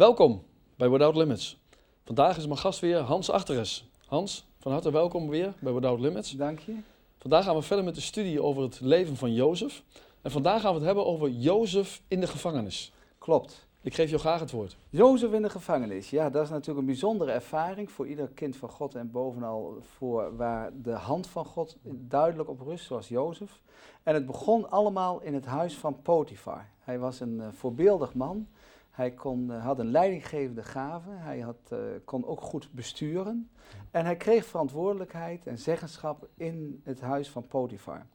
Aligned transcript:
Welkom 0.00 0.42
bij 0.76 0.90
Without 0.90 1.16
Limits. 1.16 1.60
Vandaag 2.04 2.36
is 2.36 2.46
mijn 2.46 2.58
gast 2.58 2.80
weer 2.80 2.98
Hans 2.98 3.30
Achteres. 3.30 3.90
Hans, 4.06 4.46
van 4.58 4.72
harte 4.72 4.90
welkom 4.90 5.28
weer 5.28 5.54
bij 5.58 5.72
Without 5.72 6.00
Limits. 6.00 6.30
Dank 6.30 6.58
je. 6.58 6.74
Vandaag 7.18 7.44
gaan 7.44 7.54
we 7.54 7.62
verder 7.62 7.84
met 7.84 7.94
de 7.94 8.00
studie 8.00 8.42
over 8.42 8.62
het 8.62 8.80
leven 8.80 9.16
van 9.16 9.32
Jozef. 9.32 9.82
En 10.22 10.30
vandaag 10.30 10.60
gaan 10.60 10.70
we 10.70 10.76
het 10.76 10.86
hebben 10.86 11.06
over 11.06 11.28
Jozef 11.28 12.02
in 12.08 12.20
de 12.20 12.26
gevangenis. 12.26 12.92
Klopt. 13.18 13.68
Ik 13.80 13.94
geef 13.94 14.08
jou 14.08 14.20
graag 14.20 14.40
het 14.40 14.50
woord. 14.50 14.76
Jozef 14.90 15.32
in 15.32 15.42
de 15.42 15.50
gevangenis. 15.50 16.10
Ja, 16.10 16.30
dat 16.30 16.42
is 16.42 16.50
natuurlijk 16.50 16.78
een 16.78 16.86
bijzondere 16.92 17.32
ervaring 17.32 17.90
voor 17.90 18.06
ieder 18.06 18.28
kind 18.28 18.56
van 18.56 18.68
God 18.68 18.94
en 18.94 19.10
bovenal 19.10 19.76
voor 19.96 20.36
waar 20.36 20.70
de 20.82 20.92
hand 20.92 21.26
van 21.26 21.44
God 21.44 21.76
duidelijk 21.84 22.48
op 22.48 22.60
rust, 22.60 22.86
zoals 22.86 23.08
Jozef. 23.08 23.62
En 24.02 24.14
het 24.14 24.26
begon 24.26 24.70
allemaal 24.70 25.20
in 25.20 25.34
het 25.34 25.46
huis 25.46 25.74
van 25.76 26.02
Potifar. 26.02 26.68
Hij 26.78 26.98
was 26.98 27.20
een 27.20 27.36
uh, 27.36 27.46
voorbeeldig 27.52 28.14
man. 28.14 28.46
Hij 28.90 29.10
kon, 29.10 29.50
uh, 29.50 29.64
had 29.64 29.78
een 29.78 29.90
leidinggevende 29.90 30.62
gave. 30.62 31.10
Hij 31.10 31.40
had, 31.40 31.70
uh, 31.72 31.78
kon 32.04 32.26
ook 32.26 32.40
goed 32.40 32.68
besturen. 32.72 33.50
En 33.90 34.04
hij 34.04 34.16
kreeg 34.16 34.44
verantwoordelijkheid 34.44 35.46
en 35.46 35.58
zeggenschap 35.58 36.28
in 36.34 36.80
het 36.84 37.00
huis 37.00 37.30
van 37.30 37.46
Potifar. 37.46 38.06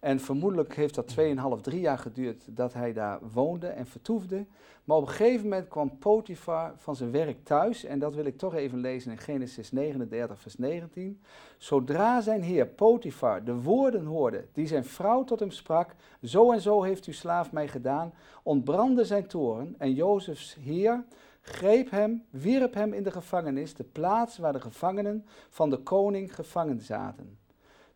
En 0.00 0.20
vermoedelijk 0.20 0.74
heeft 0.74 0.94
dat 0.94 1.14
2,5, 1.18 1.60
3 1.60 1.80
jaar 1.80 1.98
geduurd 1.98 2.44
dat 2.46 2.72
hij 2.72 2.92
daar 2.92 3.18
woonde 3.32 3.66
en 3.66 3.86
vertoefde. 3.86 4.46
Maar 4.84 4.96
op 4.96 5.02
een 5.02 5.08
gegeven 5.08 5.42
moment 5.42 5.68
kwam 5.68 5.98
Potifar 5.98 6.72
van 6.76 6.96
zijn 6.96 7.10
werk 7.10 7.44
thuis. 7.44 7.84
En 7.84 7.98
dat 7.98 8.14
wil 8.14 8.24
ik 8.24 8.38
toch 8.38 8.54
even 8.54 8.78
lezen 8.78 9.10
in 9.10 9.18
Genesis 9.18 9.72
39, 9.72 10.40
vers 10.40 10.56
19. 10.56 11.20
Zodra 11.56 12.20
zijn 12.20 12.42
heer 12.42 12.66
Potifar 12.66 13.44
de 13.44 13.54
woorden 13.54 14.04
hoorde 14.04 14.46
die 14.52 14.66
zijn 14.66 14.84
vrouw 14.84 15.24
tot 15.24 15.40
hem 15.40 15.50
sprak. 15.50 15.94
Zo 16.22 16.52
en 16.52 16.60
zo 16.60 16.82
heeft 16.82 17.04
uw 17.04 17.12
slaaf 17.12 17.52
mij 17.52 17.68
gedaan. 17.68 18.12
Ontbrandde 18.42 19.04
zijn 19.04 19.26
toren 19.26 19.74
en 19.78 19.94
Jozefs 19.94 20.56
heer 20.60 21.04
greep 21.40 21.90
hem, 21.90 22.24
wierp 22.30 22.74
hem 22.74 22.92
in 22.92 23.02
de 23.02 23.10
gevangenis. 23.10 23.74
De 23.74 23.84
plaats 23.84 24.38
waar 24.38 24.52
de 24.52 24.60
gevangenen 24.60 25.24
van 25.48 25.70
de 25.70 25.78
koning 25.78 26.34
gevangen 26.34 26.80
zaten. 26.80 27.38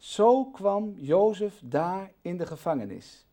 Zo 0.02 0.44
kwam 0.44 0.94
Jozef 0.96 1.60
daar 1.64 2.10
in 2.22 2.36
de 2.36 2.46
gevangenis. 2.46 3.26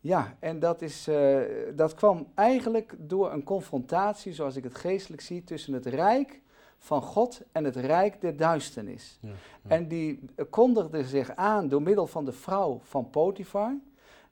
Ja, 0.00 0.36
en 0.38 0.58
dat, 0.58 0.82
is, 0.82 1.08
uh, 1.08 1.40
dat 1.74 1.94
kwam 1.94 2.26
eigenlijk 2.34 2.94
door 2.98 3.32
een 3.32 3.42
confrontatie, 3.42 4.32
zoals 4.32 4.56
ik 4.56 4.64
het 4.64 4.74
geestelijk 4.74 5.22
zie, 5.22 5.44
tussen 5.44 5.72
het 5.72 5.86
rijk 5.86 6.40
van 6.78 7.02
God 7.02 7.40
en 7.52 7.64
het 7.64 7.76
rijk 7.76 8.20
der 8.20 8.36
duisternis. 8.36 9.18
Ja, 9.20 9.28
ja. 9.28 9.70
En 9.70 9.88
die 9.88 10.24
kondigde 10.50 11.04
zich 11.04 11.36
aan 11.36 11.68
door 11.68 11.82
middel 11.82 12.06
van 12.06 12.24
de 12.24 12.32
vrouw 12.32 12.80
van 12.82 13.10
Potifar. 13.10 13.76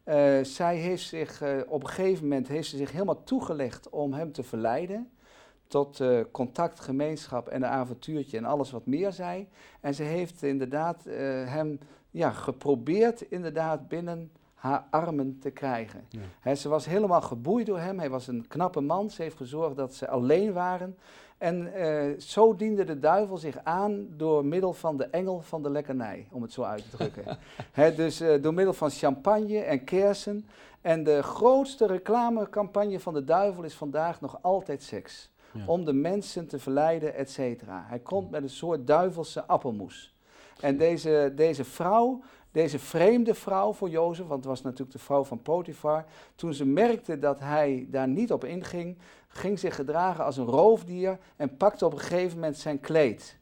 Uh, 0.04 0.42
zij 0.42 0.76
heeft 0.76 1.06
zich 1.06 1.42
uh, 1.42 1.60
op 1.68 1.82
een 1.82 1.88
gegeven 1.88 2.22
moment 2.22 2.48
heeft 2.48 2.68
ze 2.68 2.76
zich 2.76 2.92
helemaal 2.92 3.24
toegelegd 3.24 3.88
om 3.88 4.12
hem 4.12 4.32
te 4.32 4.42
verleiden 4.42 5.10
tot 5.70 6.00
uh, 6.00 6.20
contact, 6.30 6.80
gemeenschap 6.80 7.48
en 7.48 7.62
een 7.62 7.68
avontuurtje 7.68 8.36
en 8.36 8.44
alles 8.44 8.70
wat 8.70 8.86
meer 8.86 9.12
zij. 9.12 9.48
En 9.80 9.94
ze 9.94 10.02
heeft 10.02 10.42
inderdaad 10.42 11.02
uh, 11.06 11.14
hem 11.48 11.78
ja, 12.10 12.30
geprobeerd 12.30 13.20
inderdaad 13.20 13.88
binnen 13.88 14.30
haar 14.54 14.86
armen 14.90 15.38
te 15.38 15.50
krijgen. 15.50 16.04
Ja. 16.08 16.20
He, 16.40 16.54
ze 16.54 16.68
was 16.68 16.86
helemaal 16.86 17.20
geboeid 17.20 17.66
door 17.66 17.78
hem. 17.78 17.98
Hij 17.98 18.10
was 18.10 18.26
een 18.26 18.46
knappe 18.48 18.80
man. 18.80 19.10
Ze 19.10 19.22
heeft 19.22 19.36
gezorgd 19.36 19.76
dat 19.76 19.94
ze 19.94 20.08
alleen 20.08 20.52
waren. 20.52 20.96
En 21.38 21.72
uh, 21.76 22.18
zo 22.18 22.56
diende 22.56 22.84
de 22.84 22.98
duivel 22.98 23.36
zich 23.36 23.58
aan 23.62 24.06
door 24.16 24.44
middel 24.44 24.72
van 24.72 24.96
de 24.96 25.04
engel 25.04 25.40
van 25.40 25.62
de 25.62 25.70
lekkernij, 25.70 26.26
om 26.30 26.42
het 26.42 26.52
zo 26.52 26.62
uit 26.62 26.90
te 26.90 26.96
drukken. 26.96 27.24
He, 27.72 27.94
dus 27.94 28.20
uh, 28.20 28.42
door 28.42 28.54
middel 28.54 28.74
van 28.74 28.90
champagne 28.90 29.58
en 29.58 29.84
kersen. 29.84 30.46
En 30.80 31.04
de 31.04 31.22
grootste 31.22 31.86
reclamecampagne 31.86 33.00
van 33.00 33.14
de 33.14 33.24
duivel 33.24 33.62
is 33.62 33.74
vandaag 33.74 34.20
nog 34.20 34.38
altijd 34.42 34.82
seks. 34.82 35.29
Ja. 35.52 35.62
Om 35.66 35.84
de 35.84 35.92
mensen 35.92 36.46
te 36.46 36.58
verleiden, 36.58 37.14
et 37.14 37.30
cetera. 37.30 37.84
Hij 37.88 37.98
komt 37.98 38.30
met 38.30 38.42
een 38.42 38.48
soort 38.48 38.86
duivelse 38.86 39.46
appelmoes. 39.46 40.14
En 40.60 40.76
deze, 40.76 41.32
deze 41.34 41.64
vrouw, 41.64 42.20
deze 42.52 42.78
vreemde 42.78 43.34
vrouw 43.34 43.72
voor 43.72 43.88
Jozef, 43.88 44.26
want 44.26 44.38
het 44.40 44.48
was 44.48 44.62
natuurlijk 44.62 44.92
de 44.92 44.98
vrouw 44.98 45.24
van 45.24 45.42
Potifar, 45.42 46.04
toen 46.34 46.54
ze 46.54 46.66
merkte 46.66 47.18
dat 47.18 47.40
hij 47.40 47.86
daar 47.90 48.08
niet 48.08 48.32
op 48.32 48.44
inging, 48.44 48.98
ging 49.28 49.58
zich 49.58 49.74
gedragen 49.74 50.24
als 50.24 50.36
een 50.36 50.44
roofdier 50.44 51.18
en 51.36 51.56
pakte 51.56 51.84
op 51.84 51.92
een 51.92 51.98
gegeven 51.98 52.34
moment 52.34 52.58
zijn 52.58 52.80
kleed. 52.80 53.38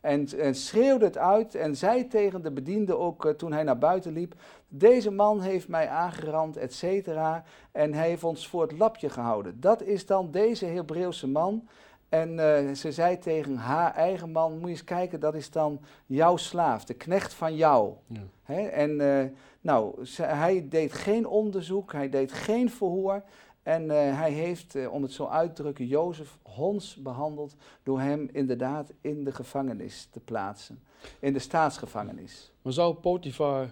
En, 0.00 0.26
en 0.38 0.54
schreeuwde 0.54 1.04
het 1.04 1.18
uit 1.18 1.54
en 1.54 1.76
zei 1.76 2.06
tegen 2.06 2.42
de 2.42 2.50
bediende 2.50 2.96
ook 2.96 3.24
uh, 3.24 3.32
toen 3.32 3.52
hij 3.52 3.62
naar 3.62 3.78
buiten 3.78 4.12
liep, 4.12 4.34
deze 4.74 5.10
man 5.10 5.40
heeft 5.40 5.68
mij 5.68 5.88
aangerand, 5.88 6.56
et 6.56 6.74
cetera, 6.74 7.44
en 7.72 7.94
hij 7.94 8.08
heeft 8.08 8.24
ons 8.24 8.48
voor 8.48 8.62
het 8.62 8.78
lapje 8.78 9.08
gehouden. 9.08 9.60
Dat 9.60 9.82
is 9.82 10.06
dan 10.06 10.30
deze 10.30 10.66
Hebreeuwse 10.66 11.28
man. 11.28 11.68
En 12.08 12.30
uh, 12.30 12.74
ze 12.74 12.92
zei 12.92 13.18
tegen 13.18 13.56
haar 13.56 13.94
eigen 13.94 14.30
man, 14.30 14.52
moet 14.52 14.62
je 14.62 14.68
eens 14.68 14.84
kijken, 14.84 15.20
dat 15.20 15.34
is 15.34 15.50
dan 15.50 15.80
jouw 16.06 16.36
slaaf, 16.36 16.84
de 16.84 16.94
knecht 16.94 17.34
van 17.34 17.56
jou. 17.56 17.92
Ja. 18.06 18.20
Hè? 18.42 18.60
En 18.60 18.90
uh, 19.00 19.24
nou, 19.60 20.04
ze, 20.04 20.22
hij 20.22 20.66
deed 20.68 20.92
geen 20.92 21.26
onderzoek, 21.26 21.92
hij 21.92 22.08
deed 22.08 22.32
geen 22.32 22.70
verhoor. 22.70 23.22
En 23.62 23.82
uh, 23.82 23.90
hij 23.92 24.30
heeft, 24.30 24.88
om 24.88 25.02
het 25.02 25.12
zo 25.12 25.26
uit 25.26 25.56
te 25.56 25.62
drukken, 25.62 25.86
Jozef 25.86 26.38
Hons 26.42 26.96
behandeld 26.96 27.54
door 27.82 28.00
hem 28.00 28.28
inderdaad 28.32 28.92
in 29.00 29.24
de 29.24 29.32
gevangenis 29.32 30.08
te 30.10 30.20
plaatsen. 30.20 30.82
In 31.18 31.32
de 31.32 31.38
staatsgevangenis. 31.38 32.52
Maar 32.62 32.72
zou 32.72 32.94
Potifar 32.94 33.66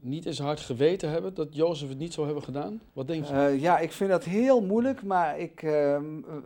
niet 0.00 0.26
in 0.26 0.34
zijn 0.34 0.46
hart 0.46 0.60
geweten 0.60 1.10
hebben 1.10 1.34
dat 1.34 1.54
Jozef 1.54 1.88
het 1.88 1.98
niet 1.98 2.12
zou 2.12 2.26
hebben 2.26 2.44
gedaan? 2.44 2.80
Wat 2.92 3.06
denk 3.06 3.24
je? 3.24 3.32
Uh, 3.32 3.60
ja, 3.60 3.78
ik 3.78 3.92
vind 3.92 4.10
dat 4.10 4.24
heel 4.24 4.60
moeilijk, 4.60 5.02
maar 5.02 5.38
ik, 5.38 5.62
uh, 5.62 5.98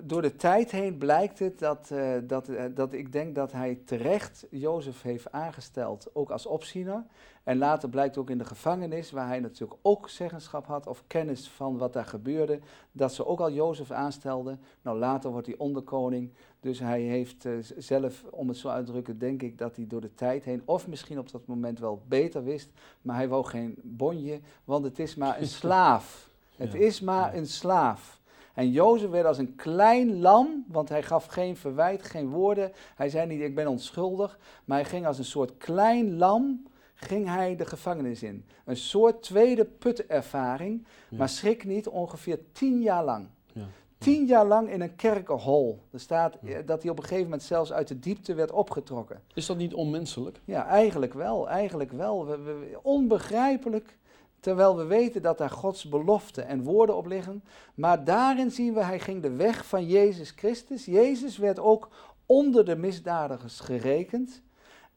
door 0.02 0.22
de 0.22 0.36
tijd 0.36 0.70
heen 0.70 0.98
blijkt 0.98 1.38
het 1.38 1.58
dat, 1.58 1.92
dat, 2.22 2.50
dat 2.74 2.92
ik 2.92 3.12
denk 3.12 3.34
dat 3.34 3.52
hij 3.52 3.78
terecht 3.84 4.46
Jozef 4.50 5.02
heeft 5.02 5.32
aangesteld, 5.32 6.10
ook 6.12 6.30
als 6.30 6.46
opziener. 6.46 7.04
En 7.44 7.58
later 7.58 7.88
blijkt 7.88 8.16
ook 8.16 8.30
in 8.30 8.38
de 8.38 8.44
gevangenis, 8.44 9.10
waar 9.10 9.26
hij 9.26 9.40
natuurlijk 9.40 9.80
ook 9.82 10.08
zeggenschap 10.08 10.66
had 10.66 10.86
of 10.86 11.04
kennis 11.06 11.48
van 11.48 11.78
wat 11.78 11.92
daar 11.92 12.04
gebeurde, 12.04 12.58
dat 12.92 13.14
ze 13.14 13.26
ook 13.26 13.40
al 13.40 13.50
Jozef 13.50 13.90
aanstelden. 13.90 14.60
Nou, 14.82 14.98
later 14.98 15.30
wordt 15.30 15.46
hij 15.46 15.56
onderkoning. 15.58 16.32
Dus 16.60 16.78
hij 16.78 17.00
heeft 17.00 17.44
uh, 17.44 17.52
zelf, 17.76 18.24
om 18.30 18.48
het 18.48 18.56
zo 18.56 18.68
uit 18.68 18.86
te 18.86 18.92
drukken, 18.92 19.18
denk 19.18 19.42
ik 19.42 19.58
dat 19.58 19.76
hij 19.76 19.86
door 19.88 20.00
de 20.00 20.14
tijd 20.14 20.44
heen, 20.44 20.62
of 20.64 20.88
misschien 20.88 21.18
op 21.18 21.30
dat 21.30 21.46
moment 21.46 21.78
wel 21.78 22.02
beter 22.08 22.44
wist, 22.44 22.70
maar 23.02 23.16
hij 23.16 23.28
wou 23.28 23.44
geen 23.44 23.78
bonje, 23.82 24.40
want 24.64 24.84
het 24.84 24.98
is 24.98 25.14
maar 25.14 25.40
een 25.40 25.46
slaaf. 25.62 26.28
Het 26.56 26.72
ja, 26.72 26.78
is 26.78 27.00
maar 27.00 27.32
ja. 27.32 27.38
een 27.38 27.46
slaaf. 27.46 28.20
En 28.54 28.70
Jozef 28.70 29.10
werd 29.10 29.26
als 29.26 29.38
een 29.38 29.56
klein 29.56 30.20
lam, 30.20 30.64
want 30.68 30.88
hij 30.88 31.02
gaf 31.02 31.26
geen 31.26 31.56
verwijt, 31.56 32.02
geen 32.02 32.28
woorden. 32.28 32.72
Hij 32.94 33.08
zei 33.08 33.26
niet, 33.26 33.40
ik 33.40 33.54
ben 33.54 33.66
onschuldig, 33.66 34.38
maar 34.64 34.78
hij 34.78 34.88
ging 34.88 35.06
als 35.06 35.18
een 35.18 35.24
soort 35.24 35.56
klein 35.56 36.16
lam 36.16 36.66
ging 36.94 37.26
hij 37.26 37.56
de 37.56 37.66
gevangenis 37.66 38.22
in. 38.22 38.44
Een 38.64 38.76
soort 38.76 39.22
tweede 39.22 39.64
putervaring, 39.64 40.86
ja. 41.08 41.16
maar 41.16 41.28
schrik 41.28 41.64
niet, 41.64 41.88
ongeveer 41.88 42.38
tien 42.52 42.82
jaar 42.82 43.04
lang. 43.04 43.26
Ja. 43.52 43.66
Tien 44.00 44.26
jaar 44.26 44.46
lang 44.46 44.70
in 44.70 44.80
een 44.80 44.96
kerkerhol. 44.96 45.82
Er 45.90 46.00
staat 46.00 46.36
ja. 46.42 46.62
dat 46.62 46.82
hij 46.82 46.90
op 46.90 46.96
een 46.96 47.02
gegeven 47.02 47.24
moment 47.24 47.42
zelfs 47.42 47.72
uit 47.72 47.88
de 47.88 47.98
diepte 47.98 48.34
werd 48.34 48.50
opgetrokken. 48.50 49.22
Is 49.34 49.46
dat 49.46 49.56
niet 49.56 49.74
onmenselijk? 49.74 50.40
Ja, 50.44 50.66
eigenlijk 50.66 51.14
wel. 51.14 51.48
Eigenlijk 51.48 51.92
wel. 51.92 52.26
We, 52.26 52.36
we, 52.36 52.78
onbegrijpelijk. 52.82 53.98
Terwijl 54.40 54.76
we 54.76 54.84
weten 54.84 55.22
dat 55.22 55.38
daar 55.38 55.50
Gods 55.50 55.88
beloften 55.88 56.46
en 56.46 56.62
woorden 56.62 56.96
op 56.96 57.06
liggen. 57.06 57.44
Maar 57.74 58.04
daarin 58.04 58.50
zien 58.50 58.74
we, 58.74 58.84
hij 58.84 59.00
ging 59.00 59.22
de 59.22 59.36
weg 59.36 59.66
van 59.66 59.86
Jezus 59.86 60.30
Christus. 60.30 60.84
Jezus 60.84 61.38
werd 61.38 61.58
ook 61.58 61.88
onder 62.26 62.64
de 62.64 62.76
misdadigers 62.76 63.60
gerekend. 63.60 64.42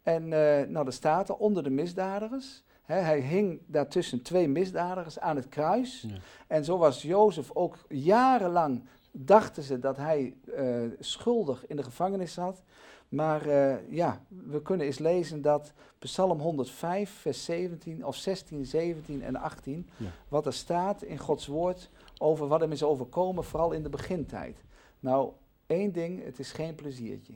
En 0.03 0.23
uh, 0.23 0.61
nou, 0.67 0.85
er 0.85 0.93
staat 0.93 1.29
er 1.29 1.35
onder 1.35 1.63
de 1.63 1.69
misdadigers. 1.69 2.63
Hij 3.01 3.19
hing 3.19 3.59
daartussen 3.65 4.21
twee 4.21 4.47
misdadigers 4.47 5.19
aan 5.19 5.35
het 5.35 5.49
kruis. 5.49 6.05
Ja. 6.07 6.15
En 6.47 6.65
zo 6.65 6.77
was 6.77 7.01
Jozef 7.01 7.51
ook 7.53 7.77
jarenlang, 7.89 8.83
dachten 9.11 9.63
ze 9.63 9.79
dat 9.79 9.97
hij 9.97 10.35
uh, 10.57 10.83
schuldig 10.99 11.67
in 11.67 11.75
de 11.75 11.83
gevangenis 11.83 12.33
zat. 12.33 12.61
Maar 13.09 13.47
uh, 13.47 13.91
ja, 13.91 14.21
we 14.27 14.61
kunnen 14.61 14.85
eens 14.85 14.99
lezen 14.99 15.41
dat 15.41 15.73
Psalm 15.99 16.39
105, 16.39 17.09
vers 17.09 17.45
17, 17.45 18.05
of 18.05 18.15
16, 18.15 18.65
17 18.65 19.23
en 19.23 19.35
18, 19.35 19.89
ja. 19.97 20.05
wat 20.27 20.45
er 20.45 20.53
staat 20.53 21.03
in 21.03 21.17
Gods 21.17 21.47
woord 21.47 21.89
over 22.17 22.47
wat 22.47 22.59
hem 22.59 22.71
is 22.71 22.83
overkomen, 22.83 23.43
vooral 23.43 23.71
in 23.71 23.83
de 23.83 23.89
begintijd. 23.89 24.63
Nou, 24.99 25.31
één 25.65 25.91
ding, 25.91 26.23
het 26.23 26.39
is 26.39 26.51
geen 26.51 26.75
pleziertje. 26.75 27.33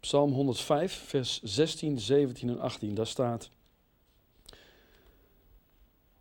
Psalm 0.00 0.32
105, 0.32 0.92
vers 1.06 1.42
16, 1.42 1.98
17 1.98 2.48
en 2.48 2.60
18. 2.60 2.94
Daar 2.94 3.06
staat. 3.06 3.50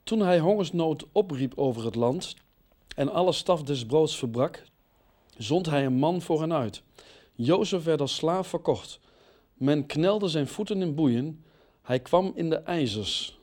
Toen 0.04 0.20
hij 0.20 0.40
hongersnood 0.40 1.06
opriep 1.12 1.54
over 1.56 1.86
het 1.86 1.96
land 1.96 2.36
en 2.96 3.12
alle 3.12 3.32
staf 3.32 3.64
des 3.64 3.86
broods 3.86 4.18
verbrak, 4.18 4.64
zond 5.38 5.66
hij 5.66 5.86
een 5.86 5.94
man 5.94 6.22
voor 6.22 6.42
hen 6.42 6.54
uit. 6.54 6.84
Jozef 7.34 7.84
werd 7.84 8.02
als 8.02 8.16
slaaf 8.16 8.48
verkocht. 8.48 9.00
Men 9.54 9.86
knelde 9.86 10.28
zijn 10.28 10.48
voeten 10.48 10.82
in 10.82 10.96
boeien. 10.96 11.44
Hij 11.82 12.00
kwam 12.00 12.32
in 12.36 12.50
de 12.50 12.56
ijzers. 12.58 13.42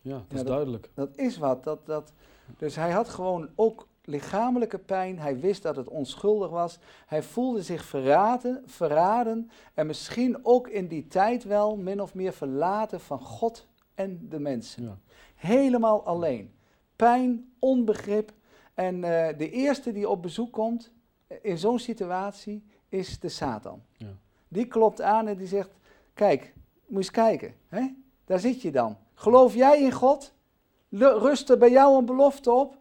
Ja, 0.00 0.12
dat 0.12 0.24
ja, 0.28 0.34
is 0.34 0.38
dat, 0.38 0.46
duidelijk. 0.46 0.90
Dat 0.94 1.16
is 1.16 1.38
wat. 1.38 1.64
Dat, 1.64 1.86
dat, 1.86 2.12
dus 2.58 2.76
hij 2.76 2.90
had 2.90 3.08
gewoon 3.08 3.48
ook 3.54 3.86
lichamelijke 4.04 4.78
pijn. 4.78 5.18
Hij 5.18 5.40
wist 5.40 5.62
dat 5.62 5.76
het 5.76 5.88
onschuldig 5.88 6.50
was. 6.50 6.78
Hij 7.06 7.22
voelde 7.22 7.62
zich 7.62 7.84
verraden, 7.84 8.62
verraden 8.66 9.50
en 9.74 9.86
misschien 9.86 10.38
ook 10.42 10.68
in 10.68 10.86
die 10.86 11.08
tijd 11.08 11.44
wel 11.44 11.76
min 11.76 12.02
of 12.02 12.14
meer 12.14 12.32
verlaten 12.32 13.00
van 13.00 13.20
God 13.20 13.66
en 13.94 14.28
de 14.28 14.38
mensen. 14.38 14.82
Ja. 14.82 14.98
Helemaal 15.34 16.04
alleen. 16.04 16.54
Pijn, 16.96 17.52
onbegrip. 17.58 18.32
En 18.74 18.94
eh, 19.04 19.38
de 19.38 19.50
eerste 19.50 19.92
die 19.92 20.08
op 20.08 20.22
bezoek 20.22 20.52
komt 20.52 20.92
eh, 21.26 21.36
in 21.42 21.58
zo'n 21.58 21.78
situatie 21.78 22.64
is 22.88 23.18
de 23.20 23.28
Satan. 23.28 23.82
Ja. 23.96 24.16
Die 24.48 24.66
klopt 24.66 25.00
aan 25.00 25.26
en 25.26 25.36
die 25.36 25.46
zegt: 25.46 25.70
Kijk, 26.14 26.54
moet 26.86 26.98
eens 26.98 27.10
kijken. 27.10 27.54
Hè? 27.68 27.94
Daar 28.24 28.40
zit 28.40 28.62
je 28.62 28.70
dan. 28.70 28.96
Geloof 29.14 29.54
jij 29.54 29.80
in 29.80 29.92
God? 29.92 30.32
Rust 30.98 31.50
er 31.50 31.58
bij 31.58 31.70
jou 31.70 31.98
een 31.98 32.04
belofte 32.04 32.52
op? 32.52 32.76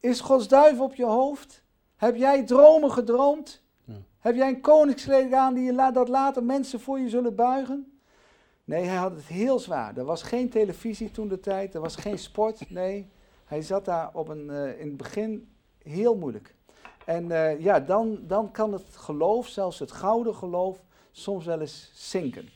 Is 0.00 0.20
Gods 0.20 0.48
duif 0.48 0.80
op 0.80 0.94
je 0.94 1.04
hoofd? 1.04 1.64
Heb 1.96 2.16
jij 2.16 2.44
dromen 2.44 2.92
gedroomd? 2.92 3.62
Ja. 3.84 3.94
Heb 4.18 4.34
jij 4.34 4.48
een 4.48 4.60
koningskleding 4.60 5.34
aan 5.34 5.54
die 5.54 5.64
je 5.64 5.72
laat, 5.72 5.94
dat 5.94 6.08
later 6.08 6.44
mensen 6.44 6.80
voor 6.80 6.98
je 6.98 7.08
zullen 7.08 7.34
buigen? 7.34 7.95
Nee, 8.66 8.84
hij 8.84 8.96
had 8.96 9.12
het 9.12 9.26
heel 9.26 9.58
zwaar. 9.58 9.96
Er 9.96 10.04
was 10.04 10.22
geen 10.22 10.48
televisie 10.48 11.10
toen 11.10 11.28
de 11.28 11.40
tijd, 11.40 11.74
er 11.74 11.80
was 11.80 11.96
geen 11.96 12.18
sport. 12.18 12.70
Nee, 12.70 13.08
hij 13.44 13.62
zat 13.62 13.84
daar 13.84 14.10
op 14.12 14.28
een, 14.28 14.50
eh, 14.50 14.80
in 14.80 14.86
het 14.86 14.96
begin 14.96 15.48
heel 15.82 16.16
moeilijk. 16.16 16.54
En 17.04 17.30
eh, 17.30 17.60
ja, 17.60 17.80
dan, 17.80 18.18
dan 18.26 18.50
kan 18.50 18.72
het 18.72 18.96
geloof, 18.96 19.48
zelfs 19.48 19.78
het 19.78 19.92
gouden 19.92 20.34
geloof, 20.34 20.82
soms 21.12 21.44
wel 21.44 21.60
eens 21.60 21.90
zinken. 21.94 22.48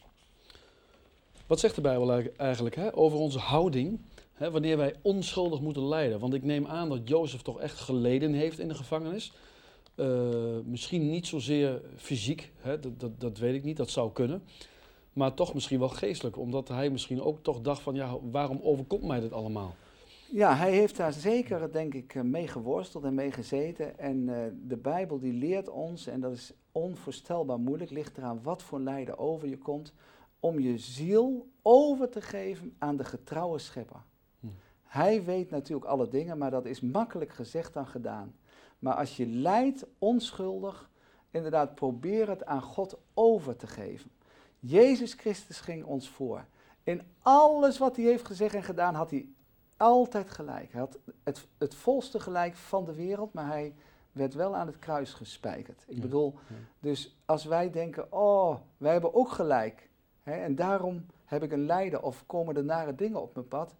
Wat 1.46 1.60
zegt 1.60 1.74
de 1.74 1.80
Bijbel 1.80 2.22
eigenlijk- 2.36 2.74
hè, 2.74 2.96
over 2.96 3.18
onze 3.18 3.38
houding 3.38 4.00
hè, 4.32 4.50
wanneer 4.50 4.76
wij 4.76 4.94
onschuldig 5.02 5.60
moeten 5.60 5.88
lijden? 5.88 6.18
Want 6.18 6.34
ik 6.34 6.42
neem 6.42 6.66
aan 6.66 6.88
dat 6.88 7.08
Jozef 7.08 7.42
toch 7.42 7.60
echt 7.60 7.78
geleden 7.78 8.32
heeft 8.32 8.58
in 8.58 8.68
de 8.68 8.74
gevangenis. 8.74 9.32
Eh, 9.94 10.08
misschien 10.64 11.10
niet 11.10 11.26
zozeer 11.26 11.80
fysiek, 11.96 12.52
hè, 12.56 12.80
dat, 12.80 13.00
dat, 13.00 13.20
dat 13.20 13.38
weet 13.38 13.54
ik 13.54 13.64
niet, 13.64 13.76
dat 13.76 13.90
zou 13.90 14.12
kunnen. 14.12 14.42
Maar 15.20 15.34
toch 15.34 15.54
misschien 15.54 15.78
wel 15.78 15.88
geestelijk, 15.88 16.36
omdat 16.36 16.68
hij 16.68 16.90
misschien 16.90 17.22
ook 17.22 17.42
toch 17.42 17.60
dacht 17.60 17.82
van 17.82 17.94
ja, 17.94 18.18
waarom 18.30 18.60
overkomt 18.62 19.02
mij 19.02 19.20
dit 19.20 19.32
allemaal? 19.32 19.74
Ja, 20.30 20.54
hij 20.54 20.72
heeft 20.72 20.96
daar 20.96 21.12
zeker, 21.12 21.72
denk 21.72 21.94
ik, 21.94 22.14
eh, 22.14 22.22
mee 22.22 22.48
geworsteld 22.48 23.04
en 23.04 23.14
mee 23.14 23.32
gezeten. 23.32 23.98
En 23.98 24.28
eh, 24.28 24.52
de 24.66 24.76
Bijbel 24.76 25.18
die 25.18 25.32
leert 25.32 25.68
ons, 25.68 26.06
en 26.06 26.20
dat 26.20 26.32
is 26.32 26.52
onvoorstelbaar 26.72 27.58
moeilijk, 27.58 27.90
ligt 27.90 28.18
eraan 28.18 28.42
wat 28.42 28.62
voor 28.62 28.80
lijden 28.80 29.18
over 29.18 29.48
je 29.48 29.58
komt, 29.58 29.92
om 30.40 30.58
je 30.58 30.78
ziel 30.78 31.50
over 31.62 32.08
te 32.08 32.20
geven 32.20 32.74
aan 32.78 32.96
de 32.96 33.04
getrouwe 33.04 33.58
schepper. 33.58 34.02
Hm. 34.40 34.46
Hij 34.82 35.24
weet 35.24 35.50
natuurlijk 35.50 35.90
alle 35.90 36.08
dingen, 36.08 36.38
maar 36.38 36.50
dat 36.50 36.66
is 36.66 36.80
makkelijk 36.80 37.30
gezegd 37.30 37.74
dan 37.74 37.86
gedaan. 37.86 38.34
Maar 38.78 38.94
als 38.94 39.16
je 39.16 39.26
lijdt 39.26 39.86
onschuldig, 39.98 40.90
inderdaad 41.30 41.74
probeer 41.74 42.28
het 42.28 42.44
aan 42.44 42.62
God 42.62 42.98
over 43.14 43.56
te 43.56 43.66
geven. 43.66 44.10
Jezus 44.60 45.12
Christus 45.12 45.60
ging 45.60 45.84
ons 45.84 46.08
voor. 46.08 46.46
In 46.82 47.02
alles 47.22 47.78
wat 47.78 47.96
hij 47.96 48.04
heeft 48.04 48.26
gezegd 48.26 48.54
en 48.54 48.62
gedaan, 48.62 48.94
had 48.94 49.10
hij 49.10 49.28
altijd 49.76 50.30
gelijk. 50.30 50.72
Hij 50.72 50.80
had 50.80 50.98
het, 51.22 51.46
het 51.58 51.74
volste 51.74 52.20
gelijk 52.20 52.56
van 52.56 52.84
de 52.84 52.94
wereld, 52.94 53.32
maar 53.32 53.46
hij 53.46 53.74
werd 54.12 54.34
wel 54.34 54.56
aan 54.56 54.66
het 54.66 54.78
kruis 54.78 55.12
gespijkerd. 55.12 55.84
Ik 55.86 55.94
Ja, 55.94 56.00
bedoel, 56.00 56.34
ja. 56.48 56.54
dus 56.78 57.16
als 57.24 57.44
wij 57.44 57.70
denken, 57.70 58.12
oh, 58.12 58.56
wij 58.76 58.92
hebben 58.92 59.14
ook 59.14 59.30
gelijk. 59.30 59.88
Hè, 60.22 60.32
en 60.32 60.54
daarom 60.54 61.06
heb 61.24 61.42
ik 61.42 61.52
een 61.52 61.66
lijden 61.66 62.02
of 62.02 62.26
komen 62.26 62.56
er 62.56 62.64
nare 62.64 62.94
dingen 62.94 63.22
op 63.22 63.34
mijn 63.34 63.48
pad. 63.48 63.74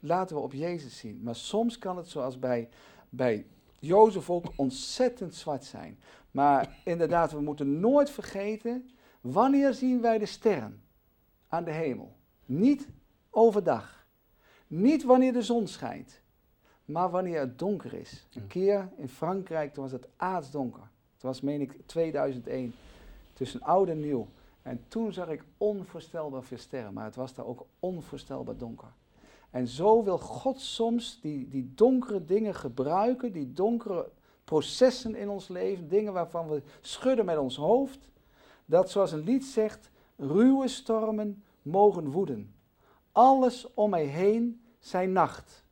Laten 0.00 0.36
we 0.36 0.42
op 0.42 0.52
Jezus 0.52 0.98
zien. 0.98 1.20
Maar 1.22 1.34
soms 1.36 1.78
kan 1.78 1.96
het 1.96 2.08
zoals 2.08 2.38
bij, 2.38 2.68
bij 3.08 3.46
Jozef 3.78 4.30
ook 4.30 4.52
ontzettend 4.56 5.34
zwart 5.34 5.64
zijn. 5.64 5.98
Maar 6.30 6.78
inderdaad, 6.84 7.32
we 7.32 7.40
moeten 7.40 7.80
nooit 7.80 8.10
vergeten, 8.10 8.90
wanneer 9.32 9.74
zien 9.74 10.00
wij 10.00 10.18
de 10.18 10.26
sterren 10.26 10.82
aan 11.48 11.64
de 11.64 11.70
hemel? 11.70 12.12
Niet 12.46 12.88
overdag. 13.30 14.06
Niet 14.66 15.04
wanneer 15.04 15.32
de 15.32 15.42
zon 15.42 15.66
schijnt, 15.66 16.20
maar 16.84 17.10
wanneer 17.10 17.40
het 17.40 17.58
donker 17.58 17.94
is. 17.94 18.26
Een 18.34 18.46
keer 18.46 18.88
in 18.96 19.08
Frankrijk, 19.08 19.74
toen 19.74 19.82
was 19.82 19.92
het 19.92 20.08
aardsdonker. 20.16 20.88
Het 21.12 21.22
was, 21.22 21.40
meen 21.40 21.60
ik, 21.60 21.76
2001, 21.86 22.74
tussen 23.32 23.62
oud 23.62 23.88
en 23.88 24.00
nieuw. 24.00 24.26
En 24.62 24.84
toen 24.88 25.12
zag 25.12 25.28
ik 25.28 25.44
onvoorstelbaar 25.56 26.42
veel 26.42 26.58
sterren, 26.58 26.92
maar 26.92 27.04
het 27.04 27.16
was 27.16 27.34
daar 27.34 27.46
ook 27.46 27.66
onvoorstelbaar 27.78 28.56
donker. 28.56 28.88
En 29.50 29.66
zo 29.66 30.04
wil 30.04 30.18
God 30.18 30.60
soms 30.60 31.18
die, 31.20 31.48
die 31.48 31.72
donkere 31.74 32.24
dingen 32.24 32.54
gebruiken, 32.54 33.32
die 33.32 33.52
donkere 33.52 34.08
processen 34.44 35.14
in 35.14 35.28
ons 35.28 35.48
leven, 35.48 35.88
dingen 35.88 36.12
waarvan 36.12 36.48
we 36.48 36.62
schudden 36.80 37.24
met 37.24 37.38
ons 37.38 37.56
hoofd, 37.56 38.08
dat 38.66 38.90
zoals 38.90 39.12
een 39.12 39.24
lied 39.24 39.44
zegt, 39.44 39.90
ruwe 40.16 40.68
stormen 40.68 41.44
mogen 41.62 42.10
woeden. 42.10 42.54
Alles 43.12 43.74
om 43.74 43.90
mij 43.90 44.04
heen 44.04 44.60
zijn 44.78 45.12
nacht. 45.12 45.64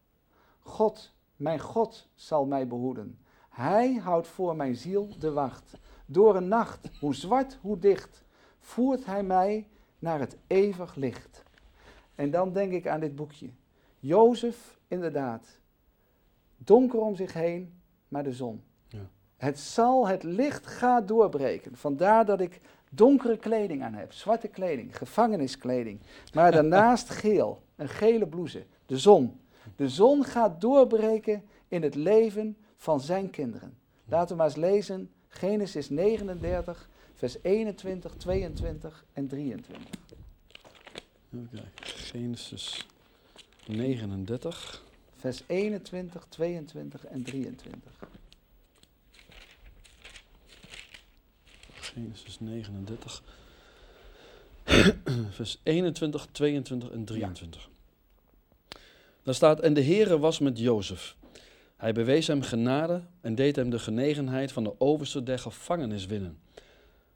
God, 0.60 1.14
mijn 1.36 1.60
God, 1.60 2.08
zal 2.14 2.46
mij 2.46 2.66
behoeden. 2.66 3.18
Hij 3.48 3.94
houdt 3.94 4.26
voor 4.26 4.56
mijn 4.56 4.76
ziel 4.76 5.08
de 5.18 5.32
wacht. 5.32 5.78
Door 6.06 6.36
een 6.36 6.48
nacht, 6.48 6.90
hoe 7.00 7.14
zwart, 7.14 7.58
hoe 7.60 7.78
dicht, 7.78 8.24
voert 8.58 9.04
hij 9.04 9.22
mij 9.22 9.68
naar 9.98 10.18
het 10.18 10.36
eeuwig 10.46 10.94
licht. 10.94 11.42
En 12.14 12.30
dan 12.30 12.52
denk 12.52 12.72
ik 12.72 12.86
aan 12.86 13.00
dit 13.00 13.14
boekje. 13.14 13.50
Jozef, 13.98 14.78
inderdaad. 14.88 15.58
Donker 16.56 17.00
om 17.00 17.14
zich 17.14 17.32
heen, 17.32 17.80
maar 18.08 18.22
de 18.22 18.32
zon. 18.32 18.62
Ja. 18.88 19.08
Het 19.36 19.58
zal, 19.58 20.08
het 20.08 20.22
licht 20.22 20.66
gaat 20.66 21.08
doorbreken. 21.08 21.76
Vandaar 21.76 22.24
dat 22.24 22.40
ik 22.40 22.60
donkere 22.94 23.36
kleding 23.36 23.82
aan 23.82 23.94
heb. 23.94 24.12
Zwarte 24.12 24.48
kleding, 24.48 24.96
gevangeniskleding. 24.96 26.00
Maar 26.32 26.52
daarnaast 26.52 27.10
geel, 27.20 27.62
een 27.76 27.88
gele 27.88 28.26
blouse. 28.26 28.64
De 28.86 28.98
zon. 28.98 29.40
De 29.76 29.88
zon 29.88 30.24
gaat 30.24 30.60
doorbreken 30.60 31.44
in 31.68 31.82
het 31.82 31.94
leven 31.94 32.56
van 32.76 33.00
zijn 33.00 33.30
kinderen. 33.30 33.76
Laten 34.04 34.28
we 34.28 34.34
maar 34.34 34.46
eens 34.46 34.56
lezen. 34.56 35.10
Genesis 35.28 35.90
39, 35.90 36.88
vers 37.14 37.36
21, 37.42 38.14
22 38.16 39.04
en 39.12 39.26
23. 39.26 39.84
Even 41.32 41.48
kijken. 41.50 41.70
Genesis 41.74 42.86
39. 43.66 44.82
Vers 45.16 45.42
21, 45.46 46.26
22 46.28 47.06
en 47.06 47.22
23. 47.22 47.92
Genesis 51.94 52.40
39. 52.40 53.22
Vers 55.30 55.60
21, 55.62 56.26
22 56.32 56.90
en 56.90 57.04
23. 57.04 57.68
Daar 59.22 59.34
staat, 59.34 59.60
en 59.60 59.74
de 59.74 59.84
Heere 59.84 60.18
was 60.18 60.38
met 60.38 60.58
Jozef. 60.58 61.16
Hij 61.76 61.92
bewees 61.92 62.26
hem 62.26 62.42
genade 62.42 63.02
en 63.20 63.34
deed 63.34 63.56
hem 63.56 63.70
de 63.70 63.78
genegenheid 63.78 64.52
van 64.52 64.64
de 64.64 64.80
overste 64.80 65.22
der 65.22 65.38
gevangenis 65.38 66.06
winnen. 66.06 66.38